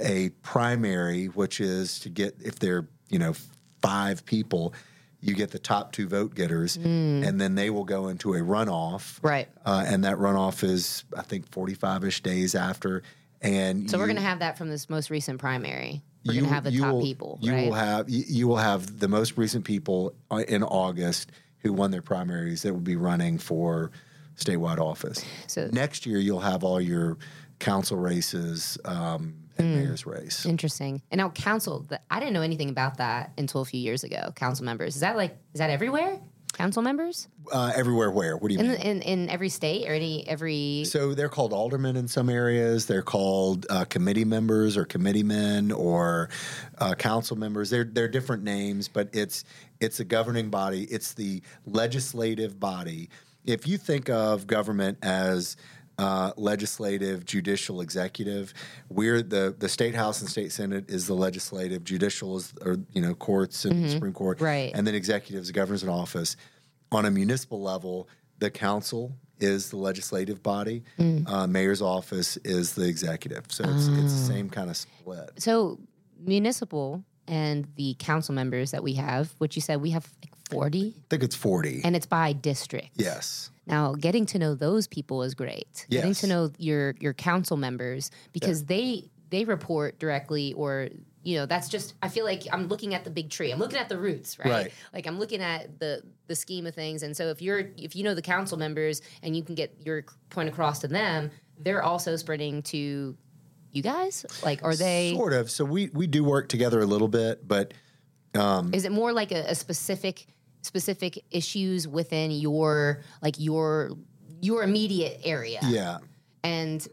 a 0.03 0.31
primary, 0.43 1.27
which 1.27 1.61
is 1.61 2.01
to 2.01 2.09
get 2.09 2.35
if 2.41 2.59
they're 2.59 2.89
you 3.09 3.19
know 3.19 3.35
five 3.83 4.25
people, 4.25 4.75
you 5.21 5.35
get 5.35 5.51
the 5.51 5.59
top 5.59 5.93
two 5.93 6.09
vote 6.09 6.35
getters, 6.35 6.77
and 6.77 7.41
then 7.41 7.55
they 7.55 7.71
will 7.71 7.85
go 7.85 8.09
into 8.09 8.35
a 8.35 8.39
runoff. 8.41 9.21
Mm. 9.21 9.25
Right. 9.25 9.49
Uh, 9.65 9.85
and 9.87 10.05
that 10.05 10.17
runoff 10.17 10.63
is, 10.65 11.05
I 11.17 11.23
think, 11.23 11.51
45 11.51 12.05
ish 12.05 12.23
days 12.23 12.55
after. 12.55 13.03
And 13.43 13.91
So 13.91 13.99
we're 13.99 14.07
gonna 14.07 14.21
have 14.23 14.39
that 14.39 14.57
from 14.57 14.71
this 14.71 14.89
most 14.89 15.11
recent 15.11 15.39
primary. 15.39 16.03
We're 16.25 16.33
you- 16.33 16.41
gonna 16.41 16.53
have 16.55 16.65
the 16.65 16.79
top 16.79 16.95
will- 16.95 17.03
people. 17.03 17.39
You 17.43 17.53
right? 17.53 17.67
will 17.67 17.75
have 17.75 18.09
you, 18.09 18.25
you 18.27 18.49
will 18.49 18.57
have 18.57 18.99
the 18.99 19.09
most 19.09 19.37
recent 19.37 19.65
people 19.67 20.15
uh, 20.31 20.37
in 20.49 20.63
August 20.63 21.31
who 21.59 21.73
won 21.75 21.91
their 21.91 22.03
primaries 22.03 22.63
that 22.63 22.73
will 22.73 22.81
be 22.81 22.97
running 22.97 23.37
for 23.39 23.91
statewide 24.37 24.79
office. 24.79 25.23
So- 25.47 25.69
next 25.73 26.07
year 26.07 26.19
you'll 26.19 26.41
have 26.41 26.65
all 26.65 26.81
your 26.81 27.19
council 27.59 27.99
races 27.99 28.79
um, 28.87 29.35
Hmm. 29.65 29.77
mayor's 29.77 30.07
race. 30.07 30.47
Interesting. 30.47 31.03
And 31.11 31.19
now 31.19 31.31
council, 31.31 31.87
I 32.11 32.21
didn't 32.21 32.35
know 32.35 32.43
anything 32.43 32.71
about 32.71 32.99
that 32.99 33.33
until 33.39 33.61
a 33.61 33.65
few 33.65 33.81
years 33.81 34.05
ago. 34.05 34.33
Council 34.37 34.65
members. 34.65 34.95
Is 34.95 35.01
that 35.01 35.17
like 35.17 35.37
is 35.53 35.59
that 35.59 35.71
everywhere? 35.71 36.21
Council 36.53 36.83
members 36.83 37.27
Uh, 37.53 37.73
everywhere, 37.75 38.13
where? 38.13 38.37
What 38.37 38.47
do 38.49 38.55
you 38.55 38.61
in, 38.61 38.69
mean? 38.69 38.77
in 38.77 39.03
in 39.03 39.29
every 39.29 39.49
state 39.49 39.89
or 39.89 39.93
any 39.93 40.25
every 40.29 40.85
So 40.85 41.13
they're 41.13 41.29
called 41.29 41.53
aldermen 41.53 41.97
in 41.97 42.07
some 42.07 42.29
areas. 42.31 42.87
They're 42.87 43.03
called 43.03 43.67
uh, 43.71 43.85
committee 43.87 44.25
members 44.25 44.77
or 44.77 44.85
committeemen 44.85 45.73
or 45.73 46.31
uh, 46.79 46.95
council 46.95 47.37
members. 47.37 47.71
They're 47.71 47.83
they're 47.83 48.07
different 48.07 48.45
names, 48.45 48.87
but 48.87 49.09
it's 49.13 49.43
it's 49.81 49.99
a 49.99 50.05
governing 50.05 50.49
body. 50.49 50.85
It's 50.85 51.13
the 51.15 51.43
legislative 51.67 52.61
body. 52.61 53.11
If 53.45 53.67
you 53.67 53.77
think 53.77 54.09
of 54.09 54.47
government 54.47 54.99
as 55.03 55.57
uh, 55.99 56.33
legislative, 56.37 57.25
judicial, 57.25 57.81
executive, 57.81 58.53
we're 58.89 59.23
the 59.23 59.55
the 59.59 59.69
state 59.69 59.95
house 59.95 60.21
and 60.21 60.29
state 60.31 60.51
senate 60.53 60.91
is 60.91 61.07
the 61.07 61.15
legislative, 61.15 61.85
judicial 61.85 62.37
is 62.37 62.53
or 62.63 62.77
you 62.93 63.01
know 63.01 63.15
courts 63.15 63.65
and 63.65 63.91
Supreme 63.91 64.13
Court, 64.13 64.41
Right. 64.41 64.73
and 64.75 64.87
then 64.87 64.95
executives, 64.95 65.51
governors 65.51 65.83
in 65.83 65.89
office. 65.89 66.37
On 66.93 67.05
a 67.07 67.11
municipal 67.11 67.61
level, 67.61 68.09
the 68.39 68.51
council 68.51 69.17
is 69.41 69.71
the 69.71 69.77
legislative 69.77 70.43
body. 70.43 70.83
Uh, 71.27 71.47
mayor's 71.47 71.83
office 71.83 72.37
is 72.45 72.75
the 72.75 72.87
executive. 72.87 73.45
So 73.49 73.65
it's, 73.65 73.87
it's 73.89 74.13
the 74.13 74.27
same 74.35 74.49
kind 74.49 74.71
of 74.71 74.77
split. 74.77 75.31
so 75.39 75.81
municipal 76.19 77.05
and 77.29 77.67
the 77.77 77.97
council 77.99 78.35
members 78.35 78.71
that 78.73 78.83
we 78.83 78.95
have, 78.95 79.33
which 79.39 79.57
you 79.57 79.63
said 79.63 79.81
we 79.81 79.91
have 79.91 80.09
like 80.23 80.33
forty, 80.51 80.95
I 80.97 81.03
think 81.11 81.23
it's 81.23 81.37
40. 81.37 81.83
and 81.85 81.97
it's 81.97 82.07
by 82.07 82.33
district. 82.33 82.91
yes. 82.95 83.51
Now, 83.67 83.95
getting 83.95 84.27
to 84.27 84.39
know 84.39 84.55
those 84.55 84.87
people 84.87 85.23
is 85.23 85.35
great. 85.35 85.87
Yes. 85.89 86.03
Getting 86.03 86.15
to 86.17 86.27
know 86.27 86.51
your 86.59 86.95
your 87.01 87.15
council 87.15 87.57
members 87.57 88.11
because 88.33 88.67
they 88.67 89.09
they 89.31 89.45
report 89.47 89.99
directly 89.99 90.53
or 90.53 90.91
you 91.23 91.37
know 91.39 91.47
that's 91.47 91.71
just 91.71 91.95
I 92.03 92.09
feel 92.09 92.27
like 92.27 92.43
I'm 92.53 92.69
looking 92.69 92.95
at 92.95 93.05
the 93.05 93.11
big 93.11 93.31
tree. 93.31 93.51
I'm 93.51 93.59
looking 93.59 93.79
at 93.79 93.89
the 93.89 93.97
roots, 93.99 94.39
right? 94.39 94.51
Right. 94.51 94.73
Like 94.93 95.07
I'm 95.07 95.19
looking 95.19 95.41
at 95.41 95.81
the 95.81 96.03
the 96.27 96.37
scheme 96.37 96.67
of 96.67 96.75
things. 96.75 97.03
And 97.03 97.17
so 97.17 97.29
if 97.29 97.41
you're 97.41 97.71
if 97.79 97.97
you 97.97 98.05
know 98.05 98.15
the 98.15 98.21
council 98.21 98.59
members 98.59 99.01
and 99.23 99.35
you 99.35 99.43
can 99.43 99.55
get 99.55 99.75
your 99.83 100.05
point 100.29 100.51
across 100.51 100.81
to 100.81 100.89
them, 100.89 101.31
they're 101.59 101.83
also 101.83 102.17
spreading 102.17 102.63
to 102.65 103.17
you 103.75 103.83
guys. 103.83 104.25
Like 104.43 104.63
are 104.63 104.75
they 104.75 105.13
Sort 105.15 105.33
of. 105.33 105.51
So 105.51 105.65
we, 105.65 105.91
we 105.93 106.07
do 106.07 106.25
work 106.25 106.49
together 106.49 106.81
a 106.81 106.87
little 106.87 107.09
bit, 107.09 107.47
but 107.47 107.75
um, 108.35 108.73
is 108.75 108.85
it 108.85 108.93
more 108.93 109.13
like 109.13 109.33
a, 109.33 109.45
a 109.51 109.55
specific 109.55 110.27
specific 110.63 111.23
issues 111.31 111.87
within 111.87 112.31
your 112.31 113.03
like 113.23 113.35
your 113.39 113.91
your 114.41 114.63
immediate 114.63 115.21
area? 115.25 115.61
yeah. 115.65 115.99
and 116.43 116.89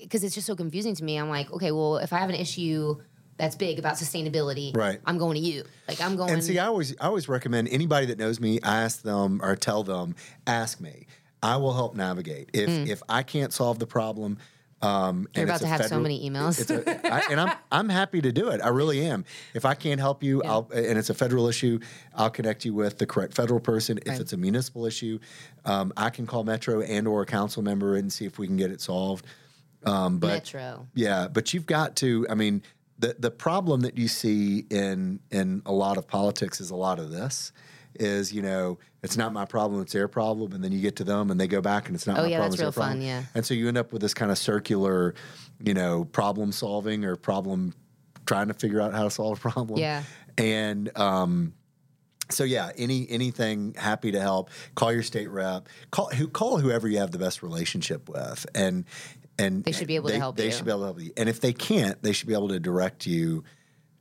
because 0.00 0.22
it's 0.22 0.34
just 0.34 0.46
so 0.46 0.54
confusing 0.54 0.94
to 0.94 1.02
me 1.02 1.16
i'm 1.16 1.28
like 1.28 1.52
okay 1.52 1.72
well 1.72 1.96
if 1.96 2.12
i 2.12 2.18
have 2.18 2.28
an 2.30 2.36
issue 2.36 2.96
that's 3.38 3.54
big 3.54 3.78
about 3.78 3.96
sustainability, 3.96 4.74
Right. 4.76 5.00
I'm 5.04 5.18
going 5.18 5.34
to 5.34 5.40
you. 5.40 5.64
Like 5.88 6.00
I'm 6.00 6.16
going. 6.16 6.30
And 6.32 6.42
see, 6.42 6.58
I 6.58 6.66
always 6.66 6.94
I 7.00 7.06
always 7.06 7.28
recommend 7.28 7.68
anybody 7.68 8.06
that 8.06 8.18
knows 8.18 8.40
me, 8.40 8.60
I 8.62 8.82
ask 8.82 9.02
them 9.02 9.40
or 9.42 9.56
tell 9.56 9.82
them, 9.82 10.14
ask 10.46 10.80
me. 10.80 11.06
I 11.42 11.56
will 11.56 11.74
help 11.74 11.94
navigate. 11.94 12.50
If 12.54 12.70
if 12.88 13.02
I 13.08 13.22
can't 13.22 13.52
solve 13.52 13.78
the 13.78 13.86
problem, 13.86 14.38
um, 14.82 15.26
You're 15.34 15.42
and 15.42 15.50
about 15.50 15.60
to 15.60 15.66
have 15.66 15.86
so 15.86 15.98
many 15.98 16.28
emails. 16.28 16.60
it's 16.60 16.70
a, 16.70 17.12
I, 17.12 17.22
and 17.30 17.40
I'm 17.40 17.56
I'm 17.72 17.88
happy 17.88 18.20
to 18.20 18.30
do 18.30 18.48
it. 18.50 18.60
I 18.62 18.68
really 18.68 19.04
am. 19.06 19.24
If 19.54 19.64
I 19.64 19.74
can't 19.74 19.98
help 20.00 20.22
you, 20.22 20.42
Yeah. 20.44 20.50
I'll 20.52 20.70
and 20.74 20.98
it's 20.98 21.08
a 21.10 21.14
federal 21.14 21.48
issue, 21.48 21.78
I'll 22.14 22.30
connect 22.30 22.64
you 22.64 22.74
with 22.74 22.98
the 22.98 23.06
correct 23.06 23.34
federal 23.34 23.60
person. 23.60 23.98
If 23.98 24.08
Right. 24.08 24.20
it's 24.20 24.32
a 24.32 24.36
municipal 24.36 24.84
issue, 24.86 25.18
um, 25.64 25.92
I 25.96 26.10
can 26.10 26.26
call 26.26 26.44
Metro 26.44 26.82
and 26.82 27.08
or 27.08 27.22
a 27.22 27.26
council 27.26 27.62
member 27.62 27.96
and 27.96 28.12
see 28.12 28.26
if 28.26 28.38
we 28.38 28.46
can 28.46 28.56
get 28.56 28.70
it 28.70 28.80
solved. 28.80 29.24
Um, 29.84 30.18
but 30.18 30.28
Metro. 30.28 30.86
yeah, 30.94 31.28
but 31.28 31.54
you've 31.54 31.66
got 31.66 31.96
to. 31.96 32.26
I 32.28 32.34
mean, 32.34 32.62
the 32.98 33.16
the 33.18 33.30
problem 33.30 33.80
that 33.80 33.96
you 33.96 34.08
see 34.08 34.66
in 34.70 35.20
in 35.30 35.62
a 35.64 35.72
lot 35.72 35.96
of 35.96 36.06
politics 36.06 36.60
is 36.60 36.70
a 36.70 36.76
lot 36.76 36.98
of 36.98 37.10
this. 37.10 37.52
Is 38.00 38.32
you 38.32 38.42
know 38.42 38.78
it's 39.02 39.16
not 39.16 39.32
my 39.32 39.44
problem, 39.44 39.80
it's 39.82 39.92
their 39.92 40.08
problem, 40.08 40.52
and 40.52 40.62
then 40.64 40.72
you 40.72 40.80
get 40.80 40.96
to 40.96 41.04
them 41.04 41.30
and 41.30 41.38
they 41.40 41.46
go 41.46 41.60
back 41.60 41.86
and 41.86 41.94
it's 41.94 42.06
not 42.06 42.18
Oh, 42.18 42.22
my 42.22 42.28
yeah, 42.28 42.36
problem, 42.38 42.50
that's 42.50 42.54
it's 42.54 42.60
their 42.60 42.66
real 42.66 42.72
fun, 42.72 42.98
problem. 42.98 43.06
yeah. 43.06 43.22
And 43.34 43.46
so 43.46 43.54
you 43.54 43.68
end 43.68 43.78
up 43.78 43.92
with 43.92 44.02
this 44.02 44.14
kind 44.14 44.30
of 44.30 44.38
circular, 44.38 45.14
you 45.60 45.74
know, 45.74 46.04
problem 46.04 46.50
solving 46.52 47.04
or 47.04 47.16
problem 47.16 47.74
trying 48.26 48.48
to 48.48 48.54
figure 48.54 48.80
out 48.80 48.92
how 48.92 49.04
to 49.04 49.10
solve 49.10 49.38
a 49.38 49.40
problem. 49.40 49.78
Yeah. 49.78 50.02
And 50.38 50.96
um, 50.98 51.54
so 52.30 52.42
yeah, 52.44 52.70
any 52.76 53.06
anything 53.08 53.74
happy 53.78 54.10
to 54.12 54.20
help. 54.20 54.50
Call 54.74 54.92
your 54.92 55.02
state 55.04 55.30
rep. 55.30 55.68
Call 55.92 56.08
who 56.08 56.26
call 56.28 56.58
whoever 56.58 56.88
you 56.88 56.98
have 56.98 57.12
the 57.12 57.18
best 57.18 57.42
relationship 57.42 58.08
with, 58.08 58.44
and 58.54 58.84
and 59.38 59.62
They 59.64 59.72
should 59.72 59.86
be 59.86 59.96
able 59.96 60.08
to 60.08 60.18
help 60.18 60.36
They 60.36 60.46
you. 60.46 60.50
should 60.50 60.64
be 60.64 60.70
able 60.70 60.80
to 60.80 60.86
help 60.86 61.00
you. 61.00 61.12
And 61.16 61.28
if 61.28 61.40
they 61.40 61.52
can't, 61.52 62.02
they 62.02 62.12
should 62.12 62.26
be 62.26 62.34
able 62.34 62.48
to 62.48 62.58
direct 62.58 63.06
you 63.06 63.44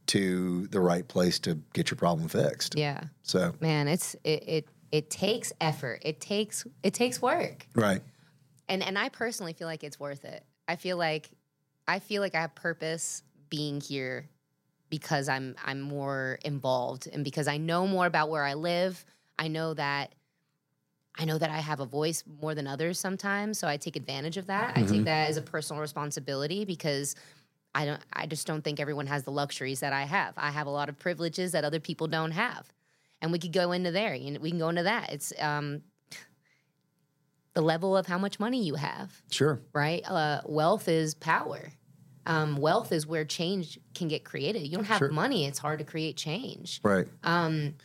to 0.07 0.67
the 0.67 0.79
right 0.79 1.07
place 1.07 1.39
to 1.39 1.55
get 1.73 1.89
your 1.89 1.97
problem 1.97 2.27
fixed. 2.27 2.77
Yeah. 2.77 3.05
So 3.23 3.53
Man, 3.59 3.87
it's 3.87 4.15
it, 4.23 4.43
it 4.47 4.67
it 4.91 5.09
takes 5.09 5.51
effort. 5.59 6.01
It 6.03 6.21
takes 6.21 6.65
it 6.83 6.93
takes 6.93 7.21
work. 7.21 7.67
right, 7.75 8.01
And 8.69 8.83
and 8.83 8.97
I 8.97 9.09
personally 9.09 9.53
feel 9.53 9.67
like 9.67 9.83
it's 9.83 9.99
worth 9.99 10.25
it. 10.25 10.43
I 10.67 10.75
feel 10.75 10.97
like 10.97 11.29
I 11.87 11.99
feel 11.99 12.21
like 12.21 12.35
I 12.35 12.41
have 12.41 12.55
purpose 12.55 13.23
being 13.49 13.81
here 13.81 14.29
because 14.89 15.29
I'm 15.29 15.55
I'm 15.65 15.81
more 15.81 16.39
involved 16.45 17.07
and 17.11 17.23
because 17.23 17.47
I 17.47 17.57
know 17.57 17.87
more 17.87 18.05
about 18.05 18.29
where 18.29 18.43
I 18.43 18.53
live. 18.53 19.03
I 19.37 19.47
know 19.47 19.73
that 19.73 20.13
I 21.17 21.25
know 21.25 21.37
that 21.37 21.49
I 21.49 21.59
have 21.59 21.79
a 21.79 21.85
voice 21.85 22.23
more 22.41 22.55
than 22.55 22.67
others 22.67 22.99
sometimes, 22.99 23.57
so 23.57 23.67
I 23.67 23.77
take 23.77 23.95
advantage 23.95 24.37
of 24.37 24.47
that. 24.47 24.71
I 24.75 24.81
take 24.81 24.89
mm-hmm. 24.89 25.03
that 25.05 25.29
as 25.29 25.37
a 25.37 25.41
personal 25.41 25.81
responsibility 25.81 26.65
because 26.65 27.15
I 27.75 27.85
don't 27.85 28.01
I 28.13 28.25
just 28.25 28.47
don't 28.47 28.63
think 28.63 28.79
everyone 28.79 29.05
has 29.07 29.23
the 29.23 29.31
luxuries 29.31 29.81
that 29.81 29.93
I 29.93 30.03
have. 30.03 30.33
I 30.37 30.49
have 30.49 30.65
a 30.65 30.71
lot 30.71 30.89
of 30.89 30.97
privileges 30.97 31.51
that 31.51 31.63
other 31.63 31.79
people 31.79 32.07
don't 32.07 32.31
have. 32.31 32.71
And 33.21 33.31
we 33.31 33.37
could 33.39 33.53
go 33.53 33.71
into 33.73 33.91
there. 33.91 34.15
You 34.15 34.31
know, 34.31 34.39
we 34.39 34.49
can 34.49 34.59
go 34.59 34.69
into 34.69 34.83
that. 34.83 35.11
It's 35.11 35.31
um 35.39 35.81
the 37.53 37.61
level 37.61 37.95
of 37.95 38.07
how 38.07 38.17
much 38.17 38.39
money 38.39 38.63
you 38.63 38.75
have, 38.75 39.21
sure, 39.31 39.61
right? 39.73 40.03
Uh, 40.09 40.41
wealth 40.45 40.87
is 40.87 41.13
power. 41.13 41.71
Um, 42.27 42.57
wealth 42.57 42.91
is 42.91 43.05
where 43.05 43.23
change 43.23 43.79
can 43.93 44.07
get 44.07 44.23
created. 44.25 44.63
You 44.63 44.77
don't 44.77 44.85
have 44.85 44.97
Sure. 44.97 45.11
money; 45.11 45.45
it's 45.45 45.59
hard 45.59 45.77
to 45.79 45.85
create 45.85 46.17
change. 46.17 46.79
right. 46.83 47.07
Um, 47.23 47.75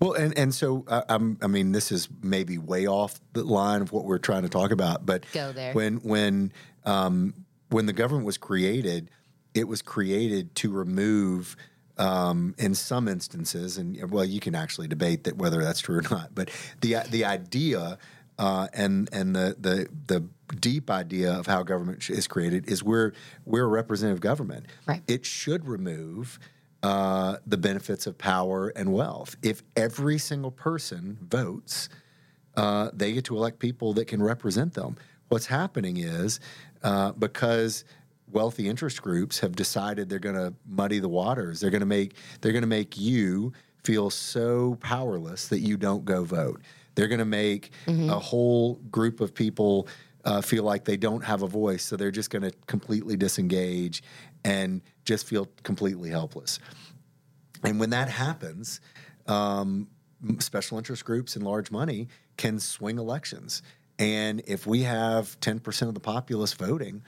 Well, 0.00 0.12
and 0.12 0.36
and 0.36 0.54
so 0.54 0.84
uh, 0.86 1.02
I'm. 1.08 1.38
I 1.42 1.46
mean, 1.46 1.72
this 1.72 1.90
is 1.90 2.08
maybe 2.22 2.58
way 2.58 2.86
off 2.86 3.18
the 3.32 3.42
line 3.42 3.80
of 3.80 3.90
what 3.92 4.04
we're 4.04 4.18
trying 4.18 4.42
to 4.42 4.48
talk 4.50 4.70
about, 4.70 5.06
but 5.06 5.24
Go 5.32 5.52
there. 5.52 5.72
when 5.72 5.96
when 5.98 6.52
um, 6.84 7.34
when 7.70 7.86
the 7.86 7.92
government 7.94 8.26
was 8.26 8.36
created, 8.36 9.10
it 9.54 9.68
was 9.68 9.82
created 9.82 10.54
to 10.56 10.70
remove. 10.70 11.56
Um, 11.98 12.54
in 12.56 12.74
some 12.74 13.08
instances, 13.08 13.76
and 13.76 14.10
well, 14.10 14.24
you 14.24 14.40
can 14.40 14.54
actually 14.54 14.88
debate 14.88 15.24
that 15.24 15.36
whether 15.36 15.62
that's 15.62 15.80
true 15.80 15.98
or 15.98 16.02
not. 16.10 16.34
But 16.34 16.48
the 16.80 16.96
the 17.10 17.26
idea 17.26 17.98
uh, 18.40 18.68
and 18.72 19.08
and 19.12 19.36
the 19.36 19.54
the 19.60 19.86
the 20.06 20.26
deep 20.56 20.90
idea 20.90 21.30
of 21.30 21.46
how 21.46 21.62
government 21.62 22.08
is 22.08 22.26
created 22.26 22.68
is 22.68 22.82
we're 22.82 23.12
we're 23.44 23.64
a 23.64 23.68
representative 23.68 24.20
government. 24.20 24.64
Right. 24.86 25.02
It 25.06 25.26
should 25.26 25.66
remove 25.66 26.38
uh, 26.82 27.36
the 27.46 27.58
benefits 27.58 28.06
of 28.06 28.16
power 28.16 28.68
and 28.68 28.94
wealth. 28.94 29.36
If 29.42 29.62
every 29.76 30.16
single 30.16 30.50
person 30.50 31.18
votes, 31.20 31.90
uh, 32.56 32.90
they 32.94 33.12
get 33.12 33.26
to 33.26 33.36
elect 33.36 33.58
people 33.58 33.92
that 33.94 34.06
can 34.06 34.22
represent 34.22 34.72
them. 34.72 34.96
What's 35.28 35.46
happening 35.46 35.98
is 35.98 36.40
uh, 36.82 37.12
because 37.12 37.84
wealthy 38.32 38.68
interest 38.68 39.02
groups 39.02 39.38
have 39.40 39.56
decided 39.56 40.08
they're 40.08 40.18
going 40.18 40.34
to 40.34 40.54
muddy 40.66 40.98
the 40.98 41.08
waters. 41.08 41.60
They're 41.60 41.70
going 41.70 41.80
to 41.80 41.86
make 41.86 42.14
they're 42.40 42.52
going 42.52 42.62
to 42.62 42.68
make 42.68 42.96
you 42.98 43.52
feel 43.82 44.10
so 44.10 44.76
powerless 44.80 45.48
that 45.48 45.60
you 45.60 45.76
don't 45.76 46.04
go 46.04 46.24
vote. 46.24 46.60
They're 46.94 47.08
going 47.08 47.20
to 47.20 47.24
make 47.24 47.70
a 48.10 48.18
whole 48.18 48.74
group 48.90 49.20
of 49.20 49.34
people 49.34 49.88
uh, 50.24 50.42
feel 50.42 50.64
like 50.64 50.84
they 50.84 50.96
don't 50.98 51.24
have 51.24 51.42
a 51.42 51.46
voice, 51.46 51.84
so 51.84 51.96
they're 51.96 52.10
just 52.10 52.30
going 52.30 52.42
to 52.42 52.52
completely 52.66 53.16
disengage 53.16 54.02
and 54.44 54.82
just 55.04 55.26
feel 55.26 55.48
completely 55.62 56.10
helpless. 56.10 56.58
And 57.64 57.80
when 57.80 57.90
that 57.90 58.08
happens, 58.08 58.80
um, 59.26 59.88
special 60.38 60.76
interest 60.76 61.04
groups 61.04 61.36
and 61.36 61.44
large 61.44 61.70
money 61.70 62.08
can 62.36 62.58
swing 62.58 62.98
elections. 62.98 63.62
And 63.98 64.42
if 64.46 64.66
we 64.66 64.82
have 64.82 65.38
10% 65.40 65.88
of 65.88 65.94
the 65.94 66.00
populace 66.00 66.54
voting, 66.54 67.02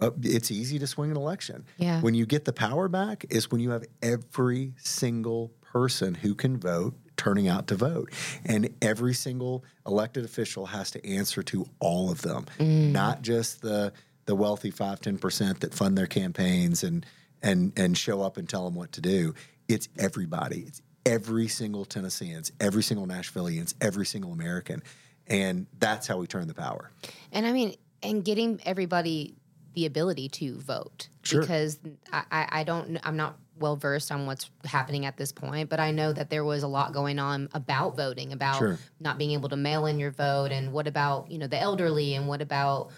uh, 0.00 0.10
it's 0.22 0.50
easy 0.50 0.78
to 0.78 0.86
swing 0.86 1.10
an 1.10 1.16
election. 1.16 1.64
Yeah. 1.78 2.00
When 2.00 2.14
you 2.14 2.26
get 2.26 2.44
the 2.44 2.52
power 2.52 2.88
back 2.88 3.26
is 3.30 3.50
when 3.50 3.60
you 3.60 3.70
have 3.70 3.84
every 4.02 4.74
single 4.78 5.52
person 5.72 6.14
who 6.14 6.34
can 6.34 6.56
vote 6.56 6.94
turning 7.16 7.48
out 7.48 7.66
to 7.68 7.74
vote. 7.76 8.10
And 8.46 8.70
every 8.80 9.14
single 9.14 9.64
elected 9.86 10.24
official 10.24 10.66
has 10.66 10.90
to 10.92 11.06
answer 11.06 11.42
to 11.44 11.66
all 11.78 12.10
of 12.10 12.22
them, 12.22 12.46
not 12.58 13.22
just 13.22 13.62
the 13.62 13.92
the 14.26 14.34
wealthy 14.36 14.70
5 14.70 15.00
10% 15.00 15.58
that 15.58 15.74
fund 15.74 15.98
their 15.98 16.06
campaigns 16.06 16.84
and 16.84 17.04
and 17.42 17.72
and 17.76 17.98
show 17.98 18.22
up 18.22 18.36
and 18.36 18.48
tell 18.48 18.64
them 18.64 18.74
what 18.74 18.92
to 18.92 19.00
do. 19.00 19.34
It's 19.68 19.88
everybody. 19.98 20.64
It's 20.66 20.80
every 21.04 21.48
single 21.48 21.84
Tennessean, 21.84 22.38
it's 22.38 22.52
every 22.60 22.82
single 22.82 23.06
Nashvilleian, 23.06 23.62
it's 23.62 23.74
every 23.80 24.06
single 24.06 24.32
American. 24.32 24.82
And 25.26 25.66
that's 25.78 26.06
how 26.06 26.18
we 26.18 26.26
turn 26.26 26.48
the 26.48 26.54
power. 26.54 26.90
And 27.32 27.46
I 27.46 27.52
mean, 27.52 27.74
and 28.02 28.24
getting 28.24 28.60
everybody 28.64 29.34
the 29.74 29.86
ability 29.86 30.28
to 30.28 30.58
vote 30.58 31.08
Sure. 31.22 31.40
because 31.40 31.78
I, 32.12 32.48
I, 32.50 32.64
don't, 32.64 32.98
I'm 33.04 33.16
not 33.16 33.38
well 33.58 33.76
versed 33.76 34.10
on 34.10 34.26
what's 34.26 34.50
happening 34.64 35.06
at 35.06 35.16
this 35.16 35.32
point, 35.32 35.68
but 35.68 35.78
I 35.78 35.90
know 35.90 36.12
that 36.12 36.30
there 36.30 36.44
was 36.44 36.62
a 36.62 36.68
lot 36.68 36.92
going 36.92 37.18
on 37.18 37.48
about 37.52 37.96
voting, 37.96 38.32
about 38.32 38.56
Sure. 38.56 38.78
not 38.98 39.18
being 39.18 39.32
able 39.32 39.48
to 39.50 39.56
mail 39.56 39.86
in 39.86 39.98
your 39.98 40.10
vote, 40.10 40.50
and 40.50 40.72
what 40.72 40.86
about 40.86 41.30
you 41.30 41.38
know 41.38 41.46
the 41.46 41.58
elderly, 41.60 42.14
and 42.14 42.26
what 42.26 42.40
about 42.42 42.90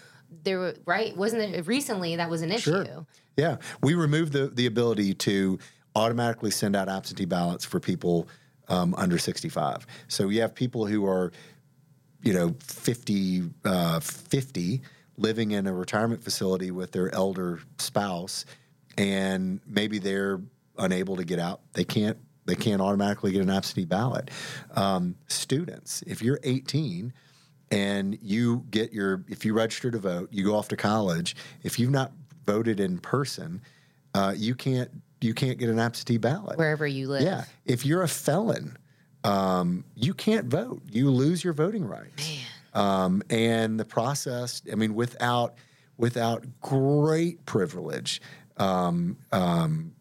there 0.43 0.57
were 0.59 0.73
right 0.85 1.15
wasn't 1.15 1.41
it 1.41 1.67
recently 1.67 2.15
that 2.15 2.29
was 2.29 2.41
an 2.41 2.51
issue? 2.51 2.85
Sure. 2.85 3.05
Yeah, 3.37 3.57
we 3.81 3.93
removed 3.93 4.33
the 4.33 4.47
the 4.47 4.65
ability 4.65 5.13
to 5.15 5.59
automatically 5.95 6.49
send 6.51 6.75
out 6.75 6.89
absentee 6.89 7.25
ballots 7.25 7.65
for 7.65 7.79
people 7.79 8.27
um, 8.67 8.95
under 8.95 9.17
65. 9.17 9.85
So 10.07 10.29
you 10.29 10.41
have 10.41 10.55
people 10.55 10.85
who 10.87 11.05
are, 11.05 11.31
you 12.23 12.33
know, 12.33 12.55
50, 12.61 13.43
uh, 13.65 13.99
50 13.99 14.81
living 15.17 15.51
in 15.51 15.67
a 15.67 15.73
retirement 15.73 16.23
facility 16.23 16.71
with 16.71 16.91
their 16.91 17.13
elder 17.13 17.59
spouse, 17.77 18.45
and 18.97 19.59
maybe 19.67 19.99
they're 19.99 20.41
unable 20.77 21.15
to 21.17 21.23
get 21.23 21.39
out. 21.39 21.61
They 21.73 21.83
can't. 21.83 22.17
They 22.45 22.55
can't 22.55 22.81
automatically 22.81 23.31
get 23.31 23.41
an 23.41 23.49
absentee 23.49 23.85
ballot. 23.85 24.29
Um, 24.75 25.15
students, 25.27 26.03
if 26.05 26.21
you're 26.21 26.41
18 26.43 27.13
and 27.73 28.17
you 28.21 28.65
get 28.69 28.93
your 28.93 29.23
if 29.27 29.43
you 29.43 29.53
register 29.53 29.89
to 29.89 29.97
vote 29.97 30.29
you 30.31 30.43
go 30.43 30.55
off 30.55 30.67
to 30.67 30.77
college 30.77 31.35
if 31.63 31.79
you've 31.79 31.91
not 31.91 32.11
voted 32.45 32.79
in 32.79 32.99
person 32.99 33.61
uh, 34.13 34.33
you 34.35 34.53
can't 34.53 34.91
you 35.21 35.33
can't 35.33 35.57
get 35.57 35.69
an 35.69 35.79
absentee 35.79 36.17
ballot 36.17 36.57
Wherever 36.57 36.85
you 36.85 37.07
live, 37.07 37.23
yeah 37.23 37.45
if 37.65 37.85
you're 37.85 38.03
a 38.03 38.07
felon 38.07 38.77
um, 39.23 39.83
you 39.95 40.13
can't 40.13 40.45
vote 40.45 40.81
you 40.91 41.09
lose 41.09 41.43
your 41.43 41.53
voting 41.53 41.85
rights 41.85 42.39
um, 42.73 43.21
and 43.29 43.79
the 43.79 43.85
process 43.85 44.61
i 44.71 44.75
mean 44.75 44.93
without 44.93 45.55
without 45.97 46.45
great 46.61 47.45
privilege 47.45 48.21
um, 48.57 49.17
um, 49.31 49.93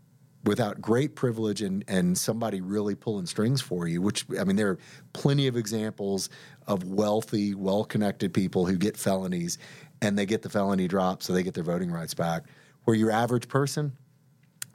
without 0.45 0.81
great 0.81 1.15
privilege 1.15 1.63
and, 1.63 1.85
and 1.87 2.17
somebody 2.19 2.61
really 2.61 2.95
pulling 2.95 3.27
strings 3.27 3.61
for 3.61 3.87
you, 3.87 4.03
which 4.03 4.27
I 4.39 4.45
mean, 4.45 4.57
there 4.57 4.71
are 4.71 4.79
plenty 5.13 5.47
of 5.47 5.57
examples 5.57 6.31
of 6.67 6.85
wealthy, 6.85 7.55
well 7.55 7.85
connected 7.85 8.35
people 8.35 8.67
who 8.67 8.77
get 8.77 8.97
felonies 8.97 9.59
and 10.01 10.19
they 10.19 10.27
get 10.27 10.43
the 10.43 10.51
felony 10.51 10.89
dropped 10.89 11.23
so 11.23 11.33
they 11.33 11.43
get 11.43 11.55
their 11.55 11.65
voting 11.65 11.91
rights 11.91 12.15
back. 12.15 12.45
Where 12.85 12.97
your 12.97 13.13
average 13.13 13.49
person, 13.49 13.93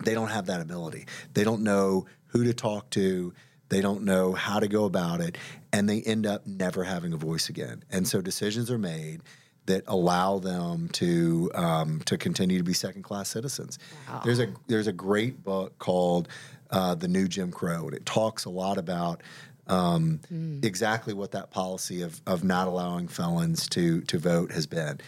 they 0.04 0.14
don't 0.14 0.30
have 0.30 0.46
that 0.46 0.62
ability. 0.62 1.06
They 1.34 1.44
don't 1.44 1.64
know 1.64 2.06
who 2.28 2.46
to 2.46 2.54
talk 2.54 2.90
to. 2.92 3.34
They 3.70 3.82
don't 3.82 4.04
know 4.04 4.34
how 4.34 4.60
to 4.60 4.68
go 4.68 4.86
about 4.86 5.22
it. 5.22 5.38
And 5.74 5.90
they 5.90 6.02
end 6.02 6.26
up 6.26 6.48
never 6.48 6.84
having 6.84 7.14
a 7.14 7.18
voice 7.18 7.50
again. 7.50 7.84
And 7.92 8.08
so 8.08 8.22
decisions 8.22 8.72
are 8.72 8.78
made 8.78 9.22
that 9.66 9.84
allow 9.88 10.40
them 10.40 10.88
to 10.94 11.52
um, 11.54 12.00
to 12.06 12.18
continue 12.18 12.58
to 12.58 12.64
be 12.64 12.74
second 12.74 13.04
class 13.04 13.30
citizens. 13.30 13.78
There's 14.24 14.40
a 14.40 14.48
there's 14.68 14.88
a 14.88 14.94
great 14.94 15.44
book 15.44 15.78
called 15.78 16.30
uh, 16.72 16.96
The 16.96 17.08
New 17.10 17.28
Jim 17.28 17.52
Crow, 17.52 17.86
and 17.88 17.94
it 17.94 18.06
talks 18.06 18.46
a 18.46 18.50
lot 18.50 18.78
about 18.78 19.22
um, 19.68 20.22
exactly 20.64 21.14
what 21.14 21.32
that 21.32 21.52
policy 21.52 22.02
of 22.02 22.22
of 22.26 22.46
not 22.46 22.68
allowing 22.68 23.10
felons 23.10 23.68
to 23.70 24.02
to 24.02 24.18
vote 24.18 24.52
has 24.54 24.66
been. 24.66 25.00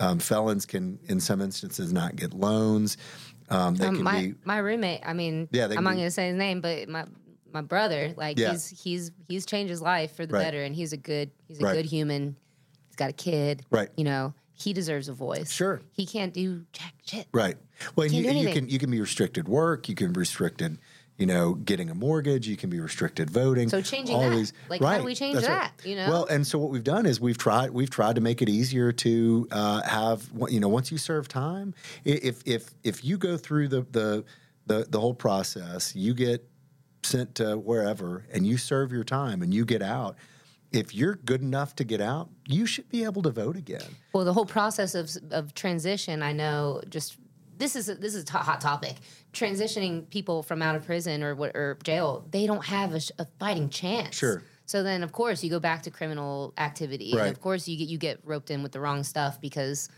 Um, 0.00 0.18
felons 0.18 0.64
can, 0.66 0.98
in 1.08 1.20
some 1.20 1.40
instances, 1.40 1.92
not 1.92 2.14
get 2.16 2.32
loans. 2.32 2.96
Um, 3.50 3.76
they 3.76 3.86
Um, 3.86 3.94
can 3.96 4.04
my 4.04 4.20
be 4.20 4.34
my 4.44 4.58
roommate. 4.58 5.00
I 5.04 5.12
mean, 5.12 5.48
Yeah, 5.52 5.66
I'm 5.66 5.84
not 5.84 5.94
going 5.94 6.04
to 6.04 6.10
say 6.10 6.28
his 6.28 6.36
name, 6.36 6.60
but 6.60 6.88
my 6.88 7.04
my 7.52 7.60
brother, 7.62 8.14
like 8.16 8.38
Yeah. 8.38 8.52
he's 8.52 8.68
he's 8.68 9.10
he's 9.28 9.46
changed 9.46 9.70
his 9.70 9.82
life 9.82 10.14
for 10.14 10.26
the 10.26 10.34
Right. 10.34 10.42
better, 10.44 10.62
and 10.62 10.74
he's 10.74 10.92
a 10.92 10.96
good 10.96 11.30
he's 11.46 11.60
a 11.60 11.64
Right. 11.64 11.74
good 11.74 11.86
human. 11.86 12.36
He's 12.88 12.96
got 12.96 13.10
a 13.10 13.14
kid. 13.14 13.64
Right. 13.70 13.88
You 13.96 14.04
know, 14.04 14.34
he 14.52 14.72
deserves 14.72 15.08
a 15.08 15.12
voice. 15.12 15.50
Sure. 15.50 15.80
He 15.92 16.04
can't 16.06 16.34
do 16.34 16.64
jack 16.72 16.94
shit. 17.06 17.26
Right. 17.32 17.56
Well, 17.96 18.06
you, 18.06 18.22
you 18.30 18.52
can 18.52 18.68
you 18.68 18.78
can 18.78 18.90
be 18.90 19.00
restricted 19.00 19.48
work. 19.48 19.88
You 19.88 19.94
can 19.94 20.12
be 20.12 20.18
restricted, 20.18 20.78
you 21.16 21.26
know, 21.26 21.54
getting 21.54 21.90
a 21.90 21.94
mortgage. 21.94 22.48
You 22.48 22.56
can 22.56 22.68
be 22.70 22.80
restricted 22.80 23.30
voting. 23.30 23.68
So 23.68 23.80
changing 23.80 24.16
all 24.16 24.22
that. 24.28 24.34
These, 24.36 24.52
Like, 24.68 24.80
how 24.80 24.88
do 24.94 24.96
right, 24.98 25.04
we 25.04 25.14
change 25.14 25.34
that's 25.36 25.46
right. 25.48 25.70
that, 25.76 25.86
you 25.88 25.94
know? 25.94 26.08
Well, 26.10 26.24
and 26.26 26.44
so 26.46 26.58
what 26.58 26.70
we've 26.70 26.82
done 26.84 27.06
is 27.06 27.20
we've 27.20 27.38
tried 27.38 27.70
we've 27.70 27.90
tried 27.90 28.16
to 28.16 28.20
make 28.20 28.42
it 28.42 28.48
easier 28.48 28.90
to 28.92 29.46
uh, 29.52 29.82
have 29.82 30.28
you 30.48 30.58
know 30.60 30.68
once 30.68 30.90
you 30.90 30.98
serve 30.98 31.28
time, 31.28 31.72
if 32.04 32.42
if 32.46 32.70
if 32.82 33.04
you 33.04 33.16
go 33.16 33.36
through 33.36 33.68
the 33.68 33.82
the 33.92 34.24
the, 34.66 34.86
the 34.90 35.00
whole 35.00 35.14
process, 35.14 35.94
you 35.96 36.12
get 36.14 36.46
sent 37.02 37.34
to 37.36 37.56
wherever 37.56 38.24
and 38.32 38.46
you 38.46 38.56
serve 38.58 38.92
your 38.92 39.04
time 39.04 39.42
and 39.42 39.52
you 39.54 39.64
get 39.64 39.82
out. 39.82 40.16
If 40.70 40.94
you're 40.94 41.14
good 41.14 41.40
enough 41.40 41.74
to 41.76 41.84
get 41.84 42.00
out, 42.00 42.28
you 42.46 42.66
should 42.66 42.88
be 42.90 43.04
able 43.04 43.22
to 43.22 43.30
vote 43.30 43.56
again. 43.56 43.82
Well, 44.12 44.24
the 44.26 44.34
whole 44.34 44.44
process 44.46 44.94
of 44.94 45.10
of 45.30 45.54
transition, 45.54 46.22
I 46.22 46.32
know. 46.32 46.82
Just 46.90 47.16
this 47.56 47.74
is 47.74 47.88
a, 47.88 47.94
this 47.94 48.14
is 48.14 48.28
a 48.28 48.32
hot 48.38 48.60
topic. 48.60 48.96
Transitioning 49.32 50.08
people 50.10 50.42
from 50.42 50.60
out 50.60 50.76
of 50.76 50.84
prison 50.84 51.22
or 51.22 51.34
what 51.34 51.56
or 51.56 51.78
jail, 51.84 52.26
they 52.30 52.46
don't 52.46 52.64
have 52.66 52.92
a, 52.94 53.00
sh- 53.00 53.10
a 53.18 53.26
fighting 53.38 53.70
chance. 53.70 54.14
Sure. 54.16 54.42
So 54.66 54.82
then, 54.82 55.02
of 55.02 55.12
course, 55.12 55.42
you 55.42 55.48
go 55.48 55.58
back 55.60 55.82
to 55.84 55.90
criminal 55.90 56.52
activity, 56.58 57.12
Right. 57.14 57.26
and 57.28 57.34
of 57.34 57.40
course, 57.40 57.66
you 57.66 57.78
get 57.78 57.88
you 57.88 57.96
get 57.96 58.20
roped 58.24 58.50
in 58.50 58.62
with 58.62 58.72
the 58.72 58.80
wrong 58.80 59.02
stuff 59.04 59.40
because, 59.40 59.88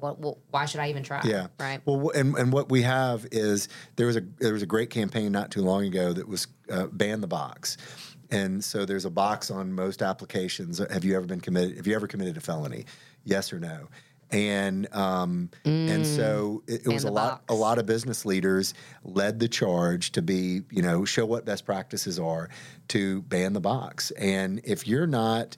what? 0.00 0.18
Well, 0.18 0.38
why 0.50 0.64
should 0.66 0.80
I 0.80 0.90
even 0.90 1.02
try? 1.02 1.20
Yeah. 1.24 1.48
Right. 1.58 1.80
Well, 1.84 2.10
and 2.10 2.34
and 2.36 2.52
what 2.52 2.70
we 2.70 2.82
have 2.82 3.26
is 3.30 3.68
there 3.96 4.06
was 4.06 4.16
a 4.16 4.22
there 4.38 4.52
was 4.52 4.62
a 4.62 4.66
great 4.66 4.90
campaign 4.90 5.32
not 5.32 5.50
too 5.50 5.62
long 5.62 5.84
ago 5.84 6.12
that 6.12 6.28
was 6.28 6.46
uh, 6.70 6.86
ban 6.86 7.20
the 7.20 7.26
box, 7.26 7.76
and 8.30 8.62
so 8.62 8.84
there's 8.84 9.04
a 9.04 9.10
box 9.10 9.50
on 9.50 9.72
most 9.72 10.02
applications. 10.02 10.78
Have 10.78 11.04
you 11.04 11.16
ever 11.16 11.26
been 11.26 11.40
committed? 11.40 11.76
Have 11.76 11.86
you 11.86 11.94
ever 11.94 12.06
committed 12.06 12.36
a 12.36 12.40
felony? 12.40 12.84
Yes 13.24 13.52
or 13.52 13.60
no. 13.60 13.88
And 14.30 14.94
um, 14.94 15.48
and 15.64 16.06
so 16.06 16.62
it, 16.66 16.82
it 16.84 16.88
was 16.88 17.04
a 17.04 17.10
lot. 17.10 17.30
box. 17.30 17.44
A 17.48 17.54
lot 17.54 17.78
of 17.78 17.86
business 17.86 18.26
leaders 18.26 18.74
led 19.02 19.40
the 19.40 19.48
charge 19.48 20.12
to 20.12 20.20
be, 20.22 20.60
you 20.70 20.82
know, 20.82 21.06
show 21.06 21.24
what 21.24 21.46
best 21.46 21.64
practices 21.64 22.18
are 22.18 22.50
to 22.88 23.22
ban 23.22 23.54
the 23.54 23.60
box. 23.60 24.10
And 24.10 24.60
if 24.64 24.86
you're 24.86 25.06
not 25.06 25.56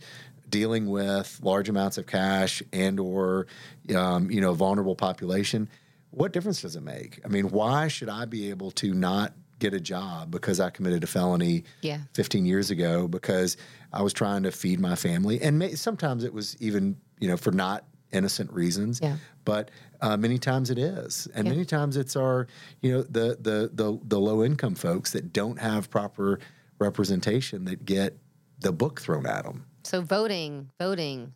dealing 0.51 0.89
with 0.89 1.41
large 1.43 1.69
amounts 1.69 1.99
of 1.99 2.07
cash 2.07 2.63
and 2.73 3.01
or 3.01 3.47
um, 3.95 4.31
you 4.31 4.41
know 4.41 4.53
vulnerable 4.53 4.97
population, 4.97 5.69
what 6.11 6.33
difference 6.33 6.63
does 6.63 6.77
it 6.77 6.83
make? 6.83 7.21
I 7.25 7.29
mean, 7.29 7.51
why 7.51 7.89
should 7.89 8.09
I 8.09 8.25
be 8.25 8.51
able 8.51 8.71
to 8.73 8.93
not 8.93 9.33
get 9.59 9.75
a 9.75 9.81
job 9.81 10.31
because 10.31 10.59
I 10.59 10.71
committed 10.71 11.05
a 11.05 11.07
felony 11.07 11.65
Yeah. 11.83 11.99
15 12.15 12.47
years 12.47 12.71
ago 12.71 13.07
because 13.07 13.57
I 13.93 14.03
was 14.03 14.13
trying 14.13 14.43
to 14.45 14.51
feed 14.51 14.81
my 14.81 14.97
family, 14.97 15.41
and 15.41 15.59
may, 15.59 15.75
sometimes 15.75 16.25
it 16.25 16.33
was 16.33 16.57
even 16.61 16.97
you 17.21 17.29
know 17.29 17.37
for 17.37 17.53
not 17.53 17.85
innocent 18.13 18.53
reasons. 18.53 19.01
Yeah. 19.03 19.17
But 19.45 19.71
uh, 20.01 20.17
many 20.17 20.39
times 20.39 20.71
it 20.71 20.79
is, 20.79 21.29
and 21.35 21.49
many 21.49 21.65
times 21.65 21.97
it's 21.97 22.17
our 22.17 22.47
you 22.81 22.93
know 22.93 23.03
the 23.03 23.37
the 23.41 23.71
the, 23.73 23.99
the 24.03 24.19
low 24.19 24.45
income 24.45 24.75
folks 24.75 25.13
that 25.13 25.33
don't 25.33 25.59
have 25.59 25.91
proper 25.91 26.41
representation 26.79 27.65
that 27.67 27.85
get 27.85 28.19
the 28.61 28.73
book 28.73 29.01
thrown 29.01 29.27
at 29.27 29.45
them. 29.45 29.67
So 29.83 30.01
voting, 30.03 30.71
voting. 30.79 31.35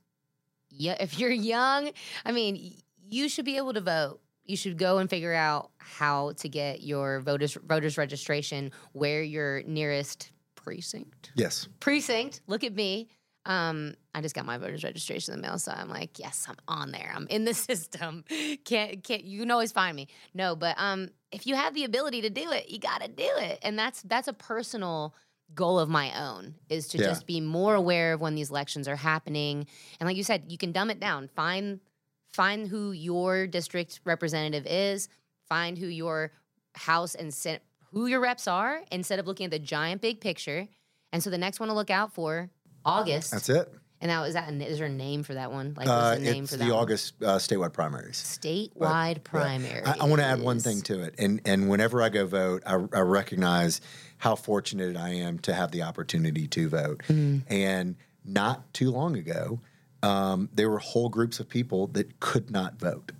Yeah, 0.70 0.96
if 1.00 1.18
you're 1.18 1.30
young, 1.30 1.90
I 2.24 2.32
mean, 2.32 2.74
you 3.08 3.28
should 3.28 3.44
be 3.44 3.56
able 3.56 3.74
to 3.74 3.80
vote. 3.80 4.20
You 4.44 4.56
should 4.56 4.76
go 4.76 4.98
and 4.98 5.08
figure 5.08 5.32
out 5.32 5.70
how 5.78 6.32
to 6.32 6.48
get 6.48 6.82
your 6.82 7.20
voters 7.20 7.56
voters 7.64 7.96
registration 7.96 8.72
where 8.92 9.22
your 9.22 9.62
nearest 9.62 10.32
precinct 10.54 11.30
Yes. 11.34 11.68
precinct. 11.80 12.40
Look 12.46 12.64
at 12.64 12.74
me. 12.74 13.08
Um, 13.46 13.94
I 14.14 14.22
just 14.22 14.34
got 14.34 14.46
my 14.46 14.56
voters 14.56 14.84
registration 14.84 15.34
in 15.34 15.40
the 15.40 15.46
mail, 15.46 15.58
so 15.58 15.70
I'm 15.70 15.90
like, 15.90 16.18
yes, 16.18 16.46
I'm 16.48 16.56
on 16.66 16.92
there. 16.92 17.12
I'm 17.14 17.26
in 17.28 17.44
the 17.44 17.54
system. 17.68 18.24
Can't 18.64 19.02
can't 19.04 19.24
you 19.24 19.40
can 19.40 19.50
always 19.50 19.70
find 19.72 19.94
me. 19.94 20.08
No, 20.34 20.56
but 20.56 20.74
um, 20.78 21.10
if 21.30 21.46
you 21.46 21.54
have 21.54 21.74
the 21.74 21.84
ability 21.84 22.22
to 22.22 22.30
do 22.30 22.50
it, 22.52 22.70
you 22.70 22.78
got 22.78 23.02
to 23.02 23.08
do 23.08 23.28
it, 23.38 23.58
and 23.62 23.78
that's 23.78 24.02
that's 24.02 24.28
a 24.28 24.32
personal 24.32 25.14
goal 25.54 25.78
of 25.78 25.88
my 25.88 26.12
own 26.28 26.54
is 26.68 26.88
to 26.88 26.98
Yeah. 26.98 27.06
just 27.06 27.26
be 27.26 27.40
more 27.40 27.74
aware 27.74 28.14
of 28.14 28.20
when 28.20 28.34
these 28.34 28.50
elections 28.50 28.88
are 28.88 28.96
happening, 28.96 29.66
and 30.00 30.06
like 30.08 30.16
you 30.16 30.24
said, 30.24 30.44
you 30.50 30.58
can 30.58 30.72
dumb 30.72 30.90
it 30.90 31.00
down. 31.00 31.28
Find 31.28 31.80
find 32.32 32.66
who 32.66 32.90
your 32.90 33.46
district 33.46 34.00
representative 34.04 34.66
is. 34.66 35.08
Find 35.48 35.78
who 35.78 35.86
your 35.86 36.32
house 36.74 37.14
and 37.14 37.32
sen- 37.32 37.60
who 37.92 38.06
your 38.06 38.18
reps 38.20 38.48
are 38.48 38.82
instead 38.90 39.20
of 39.20 39.26
looking 39.28 39.44
at 39.44 39.50
the 39.52 39.58
giant 39.60 40.02
big 40.02 40.20
picture. 40.20 40.66
And 41.12 41.22
so 41.22 41.30
the 41.30 41.38
next 41.38 41.60
one 41.60 41.68
to 41.68 41.74
look 41.76 41.90
out 41.90 42.12
for 42.12 42.50
August. 42.84 43.30
That's 43.30 43.48
it. 43.48 43.72
And 44.04 44.10
now 44.10 44.24
is 44.24 44.34
that 44.34 44.50
a, 44.50 44.66
is 44.66 44.76
there 44.76 44.86
a 44.86 44.90
name 44.90 45.22
for 45.22 45.32
that 45.32 45.50
one? 45.50 45.72
Like 45.78 45.88
Uh, 45.88 46.10
what's 46.10 46.18
the 46.20 46.30
name 46.30 46.42
it's 46.44 46.52
for 46.52 46.58
the 46.58 46.64
that 46.66 46.70
one? 46.72 46.78
August 46.82 47.14
uh, 47.22 47.36
statewide 47.38 47.72
primaries. 47.72 48.16
statewide 48.38 49.24
primary. 49.24 49.82
I, 49.82 49.94
I 50.00 50.04
want 50.04 50.20
to 50.20 50.26
add 50.26 50.42
one 50.42 50.60
thing 50.60 50.82
to 50.82 51.00
it, 51.00 51.14
and 51.18 51.40
and 51.46 51.70
whenever 51.70 52.02
I 52.02 52.10
go 52.10 52.26
vote, 52.26 52.62
I, 52.66 52.74
I 52.74 53.00
recognize 53.00 53.80
how 54.18 54.36
fortunate 54.36 54.98
I 54.98 55.08
am 55.08 55.38
to 55.40 55.54
have 55.54 55.70
the 55.70 55.82
opportunity 55.84 56.46
to 56.48 56.68
vote. 56.68 57.00
And 57.08 57.96
not 58.26 58.74
too 58.74 58.90
long 58.90 59.16
ago, 59.16 59.60
um, 60.02 60.50
there 60.52 60.68
were 60.68 60.80
whole 60.80 61.08
groups 61.08 61.40
of 61.40 61.48
people 61.48 61.86
that 61.88 62.20
could 62.20 62.50
not 62.50 62.78
vote. 62.78 63.12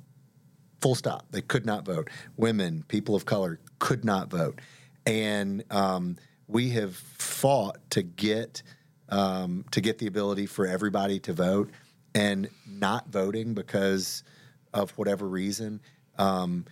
Full 0.82 0.94
stop. 0.94 1.24
They 1.30 1.40
could 1.40 1.64
not 1.64 1.86
vote. 1.86 2.10
Women, 2.36 2.84
people 2.88 3.14
of 3.14 3.24
color 3.24 3.58
could 3.78 4.04
not 4.04 4.28
vote, 4.28 4.60
and 5.06 5.64
um, 5.70 6.18
we 6.46 6.70
have 6.70 6.94
fought 6.94 7.78
to 7.92 8.02
get 8.02 8.62
um, 9.08 9.64
to 9.70 9.80
get 9.80 9.98
the 9.98 10.06
ability 10.06 10.46
for 10.46 10.66
everybody 10.66 11.18
to 11.20 11.32
vote, 11.32 11.70
and 12.14 12.48
not 12.66 13.08
voting 13.08 13.54
because 13.54 14.22
of 14.72 14.90
whatever 14.92 15.26
reason. 15.26 15.80
Um, 16.18 16.64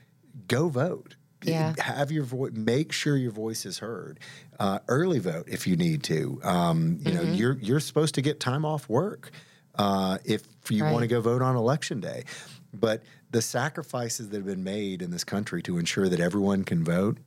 go 0.49 0.69
vote. 0.69 1.17
Yeah. 1.45 1.75
Have 1.79 2.13
your 2.13 2.25
voice. 2.25 2.53
Make 2.55 2.93
sure 2.93 3.17
your 3.17 3.33
voice 3.33 3.67
is 3.67 3.79
heard. 3.79 4.21
Uh, 4.61 4.79
early 4.89 5.19
vote 5.19 5.49
if 5.49 5.67
you 5.67 5.77
need 5.77 6.05
to. 6.05 6.41
Um, 6.45 6.99
you 7.01 7.13
know, 7.13 7.23
you're 7.23 7.59
you're 7.59 7.81
supposed 7.81 8.15
to 8.15 8.23
get 8.23 8.39
time 8.39 8.65
off 8.65 8.89
work 8.89 9.31
uh, 9.75 10.19
if 10.25 10.43
you 10.71 10.85
want 10.85 11.01
to 11.01 11.09
go 11.09 11.21
vote 11.21 11.43
on 11.43 11.57
election 11.57 12.01
day. 12.01 12.25
But 12.73 13.03
the 13.31 13.43
sacrifices 13.43 14.29
that 14.31 14.37
have 14.37 14.47
been 14.47 14.65
made 14.65 15.03
in 15.03 15.11
this 15.11 15.25
country 15.25 15.63
to 15.63 15.79
ensure 15.79 16.09
that 16.09 16.21
everyone 16.21 16.65
can 16.65 16.85
vote 16.85 17.19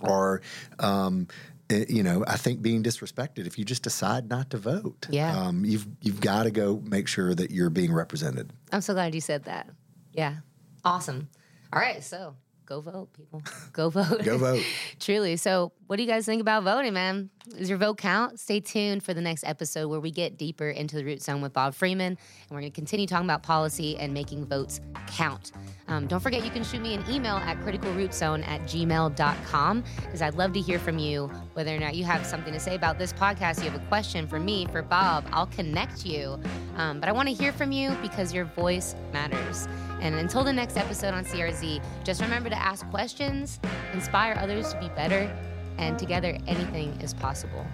are, 0.00 0.40
um, 0.78 1.28
eh, 1.70 1.84
you 1.88 2.02
know, 2.02 2.24
I 2.26 2.36
think 2.36 2.62
being 2.62 2.82
disrespected 2.82 3.46
if 3.46 3.58
you 3.58 3.64
just 3.64 3.82
decide 3.82 4.28
not 4.28 4.50
to 4.50 4.58
vote. 4.58 5.06
Yeah. 5.10 5.38
um, 5.38 5.64
you've 5.64 5.86
you've 6.02 6.20
got 6.20 6.44
to 6.44 6.50
go 6.50 6.82
make 6.84 7.08
sure 7.08 7.34
that 7.34 7.50
you're 7.50 7.70
being 7.70 7.92
represented. 7.92 8.52
I'm 8.72 8.80
so 8.80 8.94
glad 8.94 9.14
you 9.14 9.20
said 9.20 9.44
that. 9.44 9.68
Yeah. 10.12 10.36
Awesome. 10.84 11.28
All 11.72 11.80
right, 11.80 12.02
so 12.02 12.34
go 12.70 12.80
vote, 12.80 13.12
people. 13.12 13.42
Go 13.72 13.90
vote. 13.90 14.22
Go 14.24 14.38
vote. 14.38 14.62
Truly. 15.00 15.36
So, 15.36 15.72
what 15.88 15.96
do 15.96 16.04
you 16.04 16.08
guys 16.08 16.24
think 16.24 16.40
about 16.40 16.62
voting, 16.62 16.94
man? 16.94 17.28
Does 17.48 17.68
your 17.68 17.78
vote 17.78 17.98
count? 17.98 18.38
Stay 18.38 18.60
tuned 18.60 19.02
for 19.02 19.12
the 19.12 19.20
next 19.20 19.42
episode 19.44 19.88
where 19.88 19.98
we 19.98 20.12
get 20.12 20.38
deeper 20.38 20.70
into 20.70 20.94
the 20.94 21.04
root 21.04 21.20
zone 21.20 21.40
with 21.40 21.52
Bob 21.52 21.74
Freeman, 21.74 22.12
and 22.12 22.18
we're 22.50 22.60
going 22.60 22.70
to 22.70 22.74
continue 22.74 23.08
talking 23.08 23.26
about 23.26 23.42
policy 23.42 23.96
and 23.96 24.14
making 24.14 24.46
votes 24.46 24.80
count. 25.08 25.50
Um, 25.88 26.06
don't 26.06 26.20
forget, 26.20 26.44
you 26.44 26.50
can 26.50 26.62
shoot 26.62 26.80
me 26.80 26.94
an 26.94 27.04
email 27.10 27.36
at 27.36 27.58
criticalrootzone 27.60 28.46
at 28.46 28.60
gmail.com 28.62 29.84
because 29.96 30.22
I'd 30.22 30.34
love 30.34 30.52
to 30.52 30.60
hear 30.60 30.78
from 30.78 30.98
you 30.98 31.26
whether 31.54 31.74
or 31.74 31.78
not 31.78 31.96
you 31.96 32.04
have 32.04 32.24
something 32.24 32.52
to 32.52 32.60
say 32.60 32.76
about 32.76 32.96
this 32.96 33.12
podcast. 33.12 33.64
You 33.64 33.70
have 33.70 33.82
a 33.82 33.84
question 33.86 34.28
for 34.28 34.38
me, 34.38 34.66
for 34.66 34.82
Bob, 34.82 35.26
I'll 35.32 35.48
connect 35.48 36.06
you. 36.06 36.40
Um, 36.76 37.00
but 37.00 37.08
I 37.08 37.12
want 37.12 37.28
to 37.28 37.34
hear 37.34 37.52
from 37.52 37.72
you 37.72 37.90
because 38.00 38.32
your 38.32 38.44
voice 38.44 38.94
matters. 39.12 39.66
And 40.00 40.14
until 40.14 40.44
the 40.44 40.52
next 40.52 40.76
episode 40.76 41.12
on 41.12 41.24
CRZ, 41.24 41.82
just 42.04 42.22
remember 42.22 42.48
to 42.48 42.56
ask 42.62 42.88
questions, 42.90 43.60
inspire 43.92 44.36
others 44.38 44.72
to 44.72 44.80
be 44.80 44.88
better, 44.90 45.30
and 45.78 45.98
together 45.98 46.36
anything 46.46 46.98
is 47.00 47.14
possible. 47.14 47.66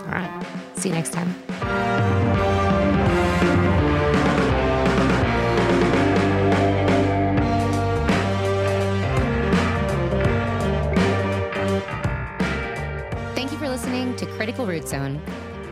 All 0.00 0.06
right. 0.06 0.46
See 0.76 0.88
you 0.90 0.94
next 0.94 1.12
time. 1.12 1.32
Thank 13.34 13.52
you 13.52 13.58
for 13.58 13.68
listening 13.68 14.14
to 14.16 14.26
Critical 14.26 14.66
Root 14.66 14.86
Zone. 14.86 15.20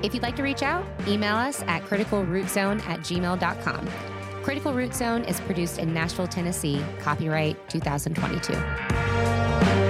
If 0.03 0.15
you'd 0.15 0.23
like 0.23 0.37
to 0.37 0.43
reach 0.43 0.63
out, 0.63 0.85
email 1.07 1.37
us 1.37 1.63
at 1.63 1.83
criticalrootzone 1.83 2.83
at 2.87 3.01
gmail.com. 3.01 4.10
Critical 4.43 4.73
Root 4.73 4.95
Zone 4.95 5.25
is 5.25 5.39
produced 5.41 5.79
in 5.79 5.93
Nashville, 5.93 6.27
Tennessee. 6.27 6.83
Copyright 7.01 7.69
2022. 7.69 9.90